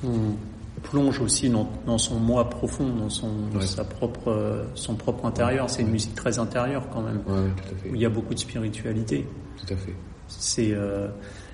on, 0.03 0.07
on 0.07 0.35
plonge 0.81 1.19
aussi 1.19 1.49
dans, 1.49 1.69
dans, 1.85 1.97
son 1.97 2.19
moi 2.19 2.49
profond, 2.49 2.87
dans 2.87 3.09
son, 3.09 3.29
ouais. 3.53 3.65
sa 3.65 3.83
propre, 3.83 4.65
son 4.73 4.95
propre 4.95 5.25
intérieur. 5.25 5.69
C'est 5.69 5.81
une 5.81 5.91
musique 5.91 6.15
très 6.15 6.39
intérieure 6.39 6.87
quand 6.91 7.01
même, 7.01 7.17
ouais, 7.27 7.51
tout 7.57 7.73
à 7.75 7.77
fait. 7.77 7.89
où 7.89 7.95
il 7.95 8.01
y 8.01 8.05
a 8.05 8.09
beaucoup 8.09 8.33
de 8.33 8.39
spiritualité. 8.39 9.27
Tout 9.57 9.73
à 9.73 9.77
fait. 9.77 9.93
C'est 10.29 10.71
euh, 10.71 11.09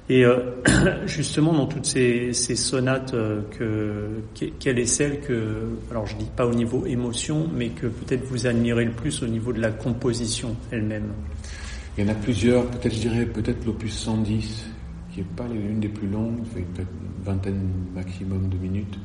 et 0.10 0.26
euh, 0.26 0.40
justement 1.06 1.54
dans 1.54 1.66
toutes 1.66 1.86
ces, 1.86 2.34
sonates, 2.34 3.14
euh, 3.14 3.42
que, 3.52 4.22
quelle 4.60 4.80
est 4.80 4.86
celle 4.86 5.22
que, 5.22 5.70
alors 5.90 6.06
je 6.06 6.16
dis 6.18 6.30
pas 6.36 6.46
au 6.46 6.54
niveau 6.54 6.86
émotion, 6.86 7.50
mais 7.54 7.70
que 7.70 7.88
peut-être 7.88 8.26
vous 8.26 8.46
admirez 8.48 8.86
le 8.86 8.92
plus 8.92 9.24
au 9.24 9.28
niveau 9.28 9.54
de 9.54 9.62
la 9.62 9.72
composition 9.72 10.56
elle-même? 10.72 11.14
Il 11.98 12.04
y 12.06 12.08
en 12.08 12.12
a 12.12 12.16
plusieurs, 12.16 12.66
peut-être 12.70 12.94
je 12.96 13.02
dirais 13.02 13.26
peut-être 13.26 13.66
l'opus 13.66 13.94
110, 13.94 14.66
qui 15.12 15.20
n'est 15.20 15.26
pas 15.36 15.48
l'une 15.48 15.80
des 15.80 15.90
plus 15.90 16.08
longues, 16.08 16.44
fait 16.54 16.62
peut-être 16.62 16.90
une 16.90 17.24
vingtaine 17.24 17.70
maximum 17.94 18.50
de 18.50 18.58
minutes, 18.58 18.98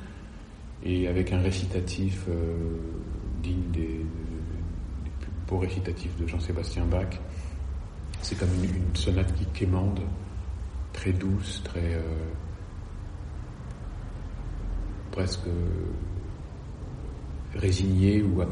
et 0.83 1.07
avec 1.07 1.33
un 1.33 1.41
récitatif 1.41 2.25
euh, 2.29 2.57
digne 3.43 3.71
des, 3.73 3.81
des, 3.83 5.11
plus 5.21 5.31
beaux 5.47 5.59
récitatifs 5.59 6.17
de 6.17 6.27
Jean-Sébastien 6.27 6.85
Bach. 6.87 7.21
C'est 8.23 8.39
comme 8.39 8.49
une, 8.55 8.65
une, 8.65 8.97
sonate 8.97 9.33
qui 9.35 9.45
quémande, 9.47 10.01
très 10.93 11.13
douce, 11.13 11.63
très 11.65 11.95
euh, 11.95 12.01
presque 15.11 15.49
résignée 17.55 18.23
ou, 18.23 18.43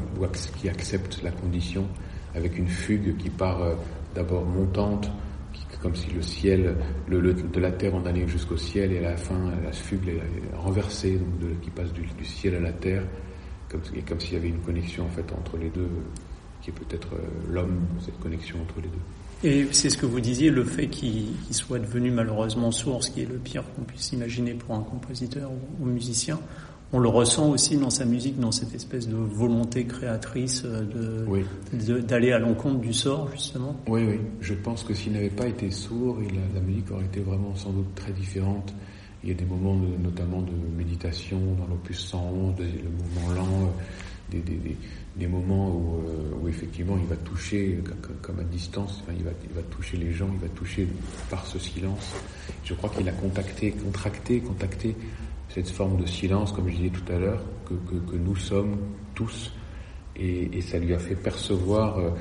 qui 0.57 0.69
accepte 0.69 1.21
la 1.23 1.31
condition, 1.31 1.87
avec 2.35 2.57
une 2.57 2.67
fugue 2.67 3.17
qui 3.17 3.29
part 3.29 3.61
euh, 3.61 3.75
d'abord 4.15 4.45
montante, 4.45 5.11
comme 5.81 5.95
si 5.95 6.09
le 6.11 6.21
ciel, 6.21 6.75
le, 7.07 7.33
de 7.33 7.59
la 7.59 7.71
terre 7.71 7.93
on 7.93 8.05
allait 8.05 8.27
jusqu'au 8.27 8.57
ciel 8.57 8.91
et 8.91 8.97
à 8.99 9.11
la 9.11 9.17
fin 9.17 9.51
la 9.63 9.71
fugue 9.71 10.07
est 10.09 10.55
renversée, 10.55 11.17
donc 11.17 11.39
de, 11.39 11.53
qui 11.61 11.69
passe 11.69 11.93
du, 11.93 12.01
du, 12.01 12.25
ciel 12.25 12.55
à 12.55 12.59
la 12.59 12.73
terre, 12.73 13.03
comme, 13.69 13.81
et 13.95 14.01
comme 14.01 14.19
s'il 14.19 14.33
y 14.33 14.37
avait 14.37 14.49
une 14.49 14.61
connexion 14.61 15.05
en 15.05 15.09
fait 15.09 15.31
entre 15.33 15.57
les 15.57 15.69
deux, 15.69 15.89
qui 16.67 16.71
est 16.71 16.85
peut-être 16.85 17.13
euh, 17.13 17.53
l'homme, 17.53 17.79
cette 18.03 18.19
connexion 18.19 18.57
entre 18.61 18.81
les 18.81 18.89
deux. 18.89 19.47
Et 19.47 19.67
c'est 19.71 19.89
ce 19.89 19.97
que 19.97 20.05
vous 20.05 20.19
disiez, 20.19 20.49
le 20.49 20.63
fait 20.63 20.87
qu'il 20.87 21.27
qu 21.47 21.53
soit 21.53 21.79
devenu 21.79 22.11
malheureusement 22.11 22.71
sourd, 22.71 23.03
ce 23.03 23.11
qui 23.11 23.21
est 23.21 23.25
le 23.25 23.37
pire 23.37 23.63
qu'on 23.75 23.83
puisse 23.83 24.11
imaginer 24.11 24.53
pour 24.53 24.75
un 24.75 24.81
compositeur 24.81 25.51
ou, 25.51 25.83
ou 25.83 25.85
musicien, 25.85 26.39
on 26.93 26.99
le 26.99 27.09
ressent 27.09 27.49
aussi 27.49 27.77
dans 27.77 27.89
sa 27.89 28.05
musique, 28.05 28.39
dans 28.39 28.51
cette 28.51 28.73
espèce 28.73 29.07
de 29.07 29.15
volonté 29.15 29.85
créatrice 29.85 30.63
de, 30.63 31.25
oui. 31.27 31.43
d'aller 32.01 32.31
à 32.31 32.39
l'encontre 32.39 32.79
du 32.79 32.93
sort, 32.93 33.29
justement. 33.31 33.75
Oui, 33.87 34.03
oui. 34.05 34.19
Je 34.41 34.53
pense 34.53 34.83
que 34.83 34.93
s'il 34.93 35.13
n'avait 35.13 35.29
pas 35.29 35.47
été 35.47 35.69
sourd, 35.69 36.17
la, 36.19 36.59
la, 36.59 36.65
musique 36.65 36.89
aurait 36.91 37.05
été 37.05 37.19
vraiment 37.19 37.55
sans 37.55 37.71
doute 37.71 37.93
très 37.95 38.13
différente. 38.13 38.73
Il 39.23 39.29
y 39.29 39.31
a 39.33 39.35
des 39.35 39.45
moments 39.45 39.75
de, 39.75 39.87
notamment 40.01 40.41
de 40.41 40.53
méditation 40.77 41.39
dans 41.59 41.67
l'opus 41.67 41.99
111, 41.99 42.55
le 42.59 42.89
mouvement 42.89 43.33
lent, 43.35 43.63
euh, 43.63 44.31
des, 44.31 44.39
des, 44.39 44.55
des, 44.55 44.77
des 45.17 45.27
moments 45.27 45.69
où, 45.69 46.03
euh, 46.07 46.35
où, 46.41 46.47
effectivement 46.47 46.97
il 47.01 47.07
va 47.07 47.15
toucher, 47.15 47.79
comme 48.21 48.39
à 48.39 48.43
distance, 48.43 49.03
il, 49.09 49.23
va, 49.23 49.61
toucher 49.71 49.97
les 49.97 50.11
gens, 50.11 50.29
il 50.31 50.39
va 50.39 50.53
toucher 50.53 50.87
par 51.29 51.45
ce 51.45 51.57
silence. 51.57 52.13
Je 52.63 52.73
crois 52.75 52.89
qu'il 52.89 53.07
a 53.09 53.11
contacté, 53.11 53.71
contracté, 53.71 54.39
contacté 54.39 54.95
cette 55.49 55.69
forme 55.69 56.01
de 56.01 56.05
silence, 56.05 56.51
comme 56.51 56.69
je 56.69 56.75
disais 56.75 56.89
tout 56.89 57.11
à 57.11 57.17
l'heure, 57.17 57.41
que, 57.65 58.15
nous 58.15 58.35
sommes 58.35 58.77
tous, 59.15 59.51
et, 60.15 60.61
ça 60.61 60.77
lui 60.77 60.93
a 60.93 60.99
fait 60.99 61.15
percevoir, 61.15 61.97
euh, 61.97 62.11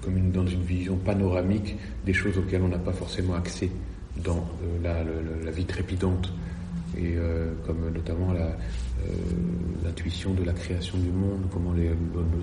comme 0.00 0.30
dans 0.30 0.46
une 0.46 0.62
vision 0.62 0.96
panoramique, 0.96 1.76
des 2.06 2.14
choses 2.14 2.38
auxquelles 2.38 2.62
on 2.62 2.68
n'a 2.68 2.78
pas 2.78 2.92
forcément 2.92 3.34
accès 3.34 3.70
dans 4.16 4.48
euh, 4.84 5.42
la, 5.44 5.50
vie 5.50 5.66
trépidante, 5.66 6.32
et 6.96 7.16
comme 7.64 7.90
notamment 7.90 8.32
la, 8.32 8.54
euh, 10.06 10.34
de 10.34 10.44
la 10.44 10.52
création 10.52 10.98
du 10.98 11.10
monde, 11.10 11.42
comment 11.52 11.72
les, 11.72 11.90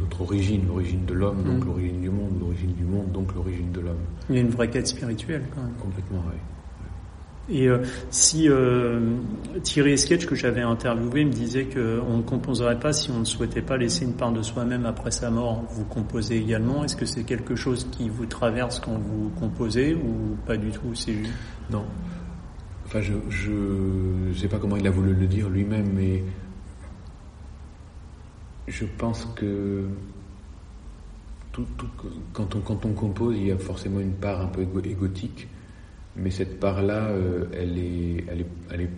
notre 0.02 0.22
origine, 0.22 0.68
l'origine 0.68 1.06
de 1.06 1.14
l'homme, 1.14 1.44
donc 1.44 1.64
mmh. 1.64 1.66
l'origine 1.66 2.02
du 2.02 2.10
monde, 2.10 2.40
l'origine 2.40 2.74
du 2.74 2.84
monde, 2.84 3.12
donc 3.12 3.34
l'origine 3.36 3.72
de 3.72 3.80
l'homme. 3.82 4.06
Il 4.30 4.36
y 4.36 4.38
a 4.40 4.42
une 4.42 4.50
vraie 4.50 4.70
quête 4.70 4.88
spirituelle 4.88 5.44
quand 5.54 5.62
même. 5.62 5.74
Complètement, 5.80 6.24
oui. 6.28 6.38
Et 7.52 7.68
euh, 7.68 7.80
si 8.12 8.48
euh, 8.48 9.00
Thierry 9.64 9.98
Sketch 9.98 10.28
que 10.28 10.36
j'avais 10.36 10.62
interviewé 10.62 11.26
me 11.26 11.32
disait 11.32 11.66
qu'on 11.66 12.18
ne 12.18 12.22
composerait 12.22 12.80
pas 12.80 12.94
si 12.94 13.10
on 13.10 13.20
ne 13.20 13.26
souhaitait 13.26 13.64
pas 13.64 13.76
laisser 13.76 14.06
une 14.06 14.14
part 14.14 14.32
de 14.32 14.44
soi-même 14.44 14.86
après 14.86 15.10
sa 15.10 15.32
mort, 15.32 15.64
vous 15.72 15.84
composez 15.84 16.38
également. 16.38 16.84
Est-ce 16.84 16.96
que 16.96 17.08
c'est 17.08 17.24
quelque 17.24 17.56
chose 17.56 17.88
qui 17.92 18.08
vous 18.08 18.28
traverse 18.28 18.80
quand 18.80 18.98
vous 19.00 19.32
composez 19.40 19.96
ou 19.96 20.38
pas 20.46 20.58
du 20.58 20.70
tout 20.70 20.94
C'est 20.94 21.16
non. 21.72 21.86
Enfin, 22.86 23.02
je 23.02 23.52
ne 23.52 24.34
sais 24.34 24.48
pas 24.48 24.58
comment 24.58 24.78
il 24.78 24.86
a 24.86 24.92
voulu 24.92 25.14
le 25.14 25.28
dire 25.28 25.50
lui-même, 25.50 25.92
mais 25.94 26.24
je 28.70 28.86
pense 28.86 29.28
que 29.36 29.86
tout, 31.52 31.66
quand, 32.34 32.56
on, 32.56 32.60
quand 32.62 32.86
on 32.86 32.94
compose, 32.94 33.36
il 33.38 33.48
y 33.48 33.52
a 33.52 33.58
forcément 33.58 34.00
une 34.00 34.14
part 34.14 34.42
un 34.42 34.48
peu 34.48 34.62
égotique, 34.86 35.48
mais 36.16 36.32
cette 36.32 36.60
part-là, 36.60 37.08
euh, 37.10 37.46
elle, 37.54 37.78
est, 37.78 38.24
elle, 38.30 38.42
est, 38.42 38.48
elle 38.72 38.82
est 38.82 38.90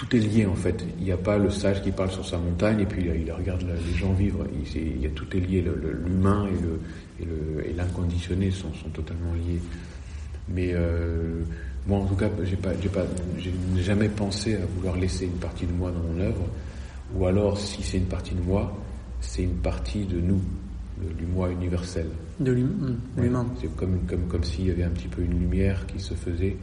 tout 0.00 0.16
est 0.16 0.20
lié 0.20 0.46
en 0.46 0.54
fait. 0.54 0.82
Il 0.98 1.04
n'y 1.04 1.12
a 1.12 1.18
pas 1.18 1.36
le 1.36 1.50
sage 1.50 1.82
qui 1.82 1.90
parle 1.90 2.10
sur 2.10 2.26
sa 2.26 2.38
montagne 2.38 2.80
et 2.80 2.86
puis 2.86 3.04
il 3.04 3.30
regarde 3.30 3.62
les 3.62 3.98
gens 3.98 4.14
vivre. 4.14 4.46
Il, 4.74 4.98
y 4.98 5.06
a, 5.06 5.10
tout 5.10 5.26
est 5.36 5.40
lié. 5.40 5.62
L'humain 6.06 6.48
et 7.20 7.72
l'inconditionné 7.74 8.50
sont, 8.50 8.70
totalement 8.94 9.34
liés. 9.34 9.60
Mais 10.48 10.70
euh, 10.72 11.42
moi, 11.86 11.98
en 11.98 12.06
tout 12.06 12.14
cas, 12.14 12.30
j'ai 12.44 12.56
pas, 12.56 12.70
pas, 12.70 13.04
jamais 13.76 14.08
pensé 14.08 14.54
à 14.54 14.64
vouloir 14.74 14.96
laisser 14.96 15.26
une 15.26 15.38
partie 15.38 15.66
de 15.66 15.72
moi 15.72 15.90
dans 15.90 16.00
mon 16.00 16.18
œuvre. 16.18 16.46
Ou 17.16 17.26
alors, 17.26 17.58
si 17.58 17.82
c'est 17.82 17.98
une 17.98 18.06
partie 18.06 18.34
de 18.34 18.42
moi, 18.42 18.72
c'est 19.20 19.42
une 19.42 19.56
partie 19.56 20.04
de 20.04 20.20
nous, 20.20 20.40
du 21.18 21.26
moi 21.26 21.50
universel. 21.50 22.06
De 22.38 22.52
l'humain. 22.52 23.46
c'est 23.60 23.74
comme, 23.76 24.00
comme, 24.06 24.26
comme 24.28 24.44
s'il 24.44 24.66
y 24.66 24.70
avait 24.70 24.84
un 24.84 24.90
petit 24.90 25.08
peu 25.08 25.22
une 25.22 25.38
lumière 25.38 25.86
qui 25.86 25.98
se 26.00 26.14
faisait 26.14 26.56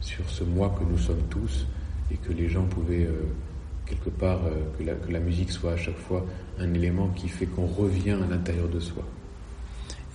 sur 0.00 0.28
ce 0.28 0.44
moi 0.44 0.74
que 0.78 0.84
nous 0.84 0.98
sommes 0.98 1.22
tous 1.30 1.66
et 2.10 2.16
que 2.16 2.32
les 2.32 2.48
gens 2.48 2.64
pouvaient 2.64 3.06
euh, 3.06 3.22
quelque 3.86 4.10
part, 4.10 4.44
euh, 4.44 4.50
que, 4.78 4.84
la, 4.84 4.94
que, 4.94 5.10
la, 5.10 5.20
musique 5.20 5.50
soit 5.50 5.72
à 5.72 5.76
chaque 5.76 5.96
fois 5.96 6.24
un 6.58 6.72
élément 6.74 7.08
qui 7.08 7.28
fait 7.28 7.46
qu'on 7.46 7.66
revient 7.66 8.12
à 8.12 8.26
l'intérieur 8.26 8.68
de 8.68 8.80
soi. 8.80 9.04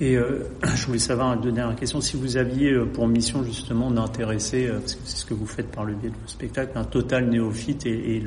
Et 0.01 0.15
euh, 0.15 0.49
je 0.75 0.85
voulais 0.85 0.99
savoir 0.99 1.33
une 1.33 1.41
dernière 1.41 1.75
question, 1.75 2.01
si 2.01 2.17
vous 2.17 2.37
aviez 2.37 2.77
pour 2.93 3.07
mission 3.07 3.43
justement 3.43 3.91
d'intéresser, 3.91 4.67
parce 4.67 4.95
que 4.95 5.01
c'est 5.03 5.17
ce 5.17 5.25
que 5.25 5.33
vous 5.33 5.45
faites 5.45 5.69
par 5.71 5.85
le 5.85 5.93
biais 5.93 6.09
de 6.09 6.15
vos 6.15 6.27
spectacles, 6.27 6.77
un 6.77 6.85
total 6.85 7.29
néophyte 7.29 7.85
et, 7.85 8.21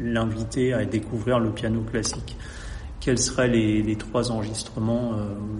l'inviter 0.00 0.72
à 0.72 0.84
découvrir 0.84 1.40
le 1.40 1.50
piano 1.50 1.80
classique, 1.82 2.36
quels 3.00 3.18
seraient 3.18 3.48
les, 3.48 3.96
trois 3.96 4.30
enregistrements, 4.30 5.14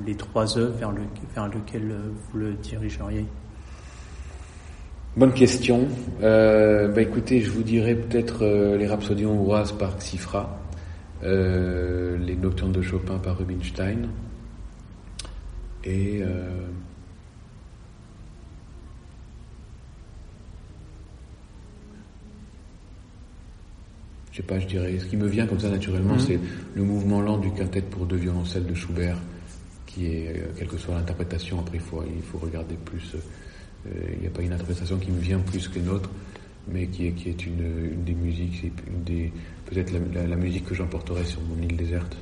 les 0.07 0.15
trois 0.15 0.59
œuvres 0.59 0.77
vers, 0.79 0.93
le, 0.93 1.03
vers 1.35 1.49
lesquels 1.49 1.93
vous 2.33 2.39
le 2.39 2.53
dirigeriez? 2.55 3.27
Bonne 5.19 5.33
question. 5.33 5.89
Euh, 6.23 6.87
bah 6.93 7.03
écoutez, 7.03 7.41
je 7.41 7.51
vous 7.51 7.65
dirais 7.65 7.97
peut-être 7.97 8.45
euh, 8.45 8.77
les 8.77 8.87
Rhapsodies 8.87 9.27
hongroises 9.27 9.73
par 9.73 9.97
Xifra, 9.97 10.61
euh, 11.25 12.17
les 12.19 12.37
Nocturnes 12.37 12.71
de 12.71 12.83
Chopin 12.83 13.19
par 13.19 13.37
Rubinstein, 13.37 14.11
et 15.89 16.23
je 24.31 24.37
sais 24.37 24.43
pas, 24.43 24.59
je 24.61 24.67
dirais, 24.67 24.99
ce 24.99 25.07
qui 25.07 25.17
me 25.17 25.27
vient 25.27 25.47
comme 25.47 25.59
ça 25.59 25.69
naturellement, 25.69 26.15
mhm. 26.15 26.21
c'est 26.21 26.39
le 26.75 26.83
mouvement 26.83 27.21
lent 27.21 27.39
du 27.39 27.51
quintet 27.53 27.83
pour 27.83 28.07
deux 28.07 28.17
violoncelles 28.17 28.67
de 28.67 28.75
Schubert, 28.75 29.19
qui 29.87 30.07
est, 30.07 30.45
quelle 30.57 30.69
que 30.69 30.79
soit 30.79 30.95
l'interprétation, 30.95 31.61
après 31.61 31.79
il 31.79 31.83
faut, 31.83 32.05
il 32.05 32.23
faut 32.23 32.39
regarder 32.39 32.77
plus 32.85 33.17
il 33.85 33.91
euh, 33.93 34.21
n'y 34.21 34.27
a 34.27 34.31
pas 34.31 34.43
une 34.43 34.53
interprétation 34.53 34.99
qui 34.99 35.11
me 35.11 35.21
vient 35.21 35.39
plus 35.39 35.69
que 35.69 35.79
autre, 35.89 36.11
mais 36.67 36.87
qui 36.87 37.07
est, 37.07 37.13
qui 37.13 37.31
est 37.31 37.47
une, 37.47 37.93
une 37.93 38.05
des 38.05 38.15
musiques, 38.15 38.63
une 38.87 39.03
des, 39.05 39.33
peut-être 39.67 39.93
la, 40.13 40.37
musique 40.37 40.67
que 40.67 40.75
j'emporterai 40.75 41.25
sur 41.25 41.41
mon 41.43 41.63
île 41.63 41.77
déserte. 41.77 42.17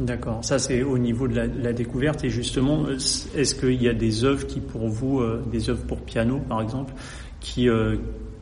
D'accord, 0.00 0.42
ça 0.42 0.58
c'est 0.58 0.82
au 0.82 0.96
niveau 0.96 1.28
de 1.28 1.34
la, 1.34 1.72
découverte. 1.74 2.24
Et 2.24 2.30
justement, 2.30 2.88
est-ce 2.88 3.54
qu'il 3.54 3.82
y 3.82 3.88
a 3.88 3.92
des 3.92 4.24
œuvres 4.24 4.46
qui 4.46 4.60
pour 4.60 4.88
vous, 4.88 5.20
euh, 5.20 5.44
des 5.52 5.68
œuvres 5.68 5.84
pour 5.84 6.00
piano 6.00 6.40
par 6.48 6.62
exemple, 6.62 6.94
qui, 7.38 7.68
euh, 7.68 7.96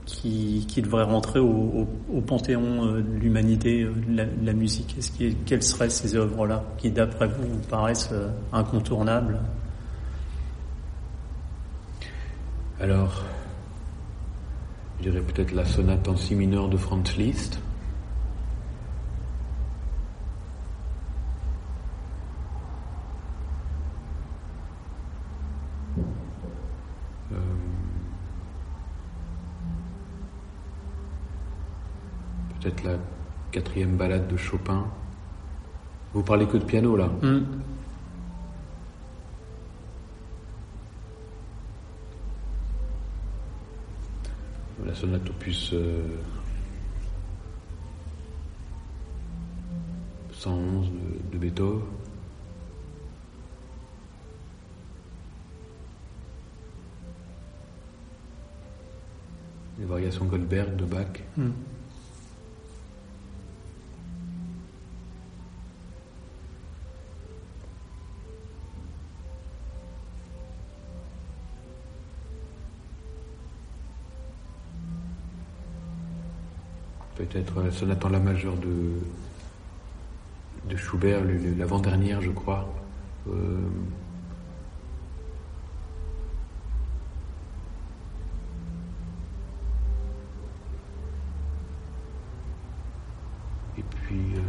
qui, 0.07 0.64
devraient 0.81 1.03
rentrer 1.03 1.40
au, 1.40 1.88
panthéon 2.25 2.99
de 2.99 3.18
l'humanité 3.21 3.85
de 3.85 4.25
la, 4.44 4.53
musique? 4.53 4.94
Est-ce 4.99 5.11
Quelles 5.47 5.64
seraient 5.64 5.90
ces 5.90 6.14
œuvres-là 6.14 6.64
qui 6.79 6.92
d'après 6.92 7.27
vous 7.27 7.49
vous 7.49 7.68
paraissent 7.68 8.14
incontournables? 8.53 9.40
Alors, 12.81 13.25
je 15.01 15.11
dirais 15.11 15.23
peut-être 15.23 15.53
la 15.53 15.64
sonate 15.64 16.07
en 16.07 16.16
si 16.16 16.37
mineur 16.37 16.68
de 16.68 16.77
Franz 16.77 17.16
Liszt. 17.18 17.59
Peut-être 32.79 32.85
la 32.85 32.99
quatrième 33.51 33.97
balade 33.97 34.29
de 34.29 34.37
Chopin. 34.37 34.87
Vous 36.12 36.23
parlez 36.23 36.47
que 36.47 36.57
de 36.57 36.64
piano 36.64 36.97
là 36.97 37.07
hmm. 37.23 37.41
la 44.87 44.95
sonate 44.95 45.29
opus 45.29 45.75
111 50.33 50.87
euh, 50.87 50.91
de, 51.31 51.33
de 51.33 51.38
Beethoven. 51.38 51.83
Les 59.79 59.85
variations 59.85 60.25
Goldberg 60.25 60.75
de 60.77 60.85
Bach. 60.87 61.07
Hmm. 61.37 61.51
Peut-être 77.19 77.61
la 77.61 77.71
sonate 77.73 78.05
en 78.05 78.11
la 78.11 78.21
majeure 78.21 78.57
de, 78.57 78.93
de 80.71 80.77
Schubert, 80.77 81.21
l'avant-dernière, 81.59 82.23
je 82.23 82.31
crois. 82.31 82.69
Euh, 83.29 83.59
et 93.77 93.83
puis, 93.83 94.17
euh, 94.37 94.41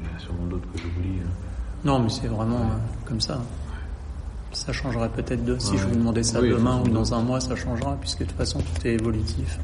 il 0.00 0.06
y 0.06 0.16
a 0.16 0.18
sûrement 0.18 0.46
d'autres 0.46 0.72
que 0.72 0.78
j'oublie. 0.78 1.20
Hein. 1.22 1.30
Non, 1.84 1.98
mais 1.98 2.08
c'est 2.08 2.28
vraiment 2.28 2.60
euh, 2.60 2.76
comme 3.04 3.20
ça. 3.20 3.42
Ça 4.52 4.72
changerait 4.72 5.10
peut-être 5.10 5.44
de. 5.44 5.58
Si 5.58 5.76
je 5.76 5.86
vous 5.86 5.94
demandais 5.94 6.22
ça 6.22 6.40
demain 6.40 6.80
ou 6.80 6.88
dans 6.88 7.14
un 7.14 7.22
mois, 7.22 7.40
ça 7.40 7.54
changera, 7.54 7.96
puisque 8.00 8.20
de 8.20 8.24
toute 8.24 8.36
façon, 8.36 8.58
tout 8.58 8.86
est 8.86 8.94
évolutif. 8.94 9.60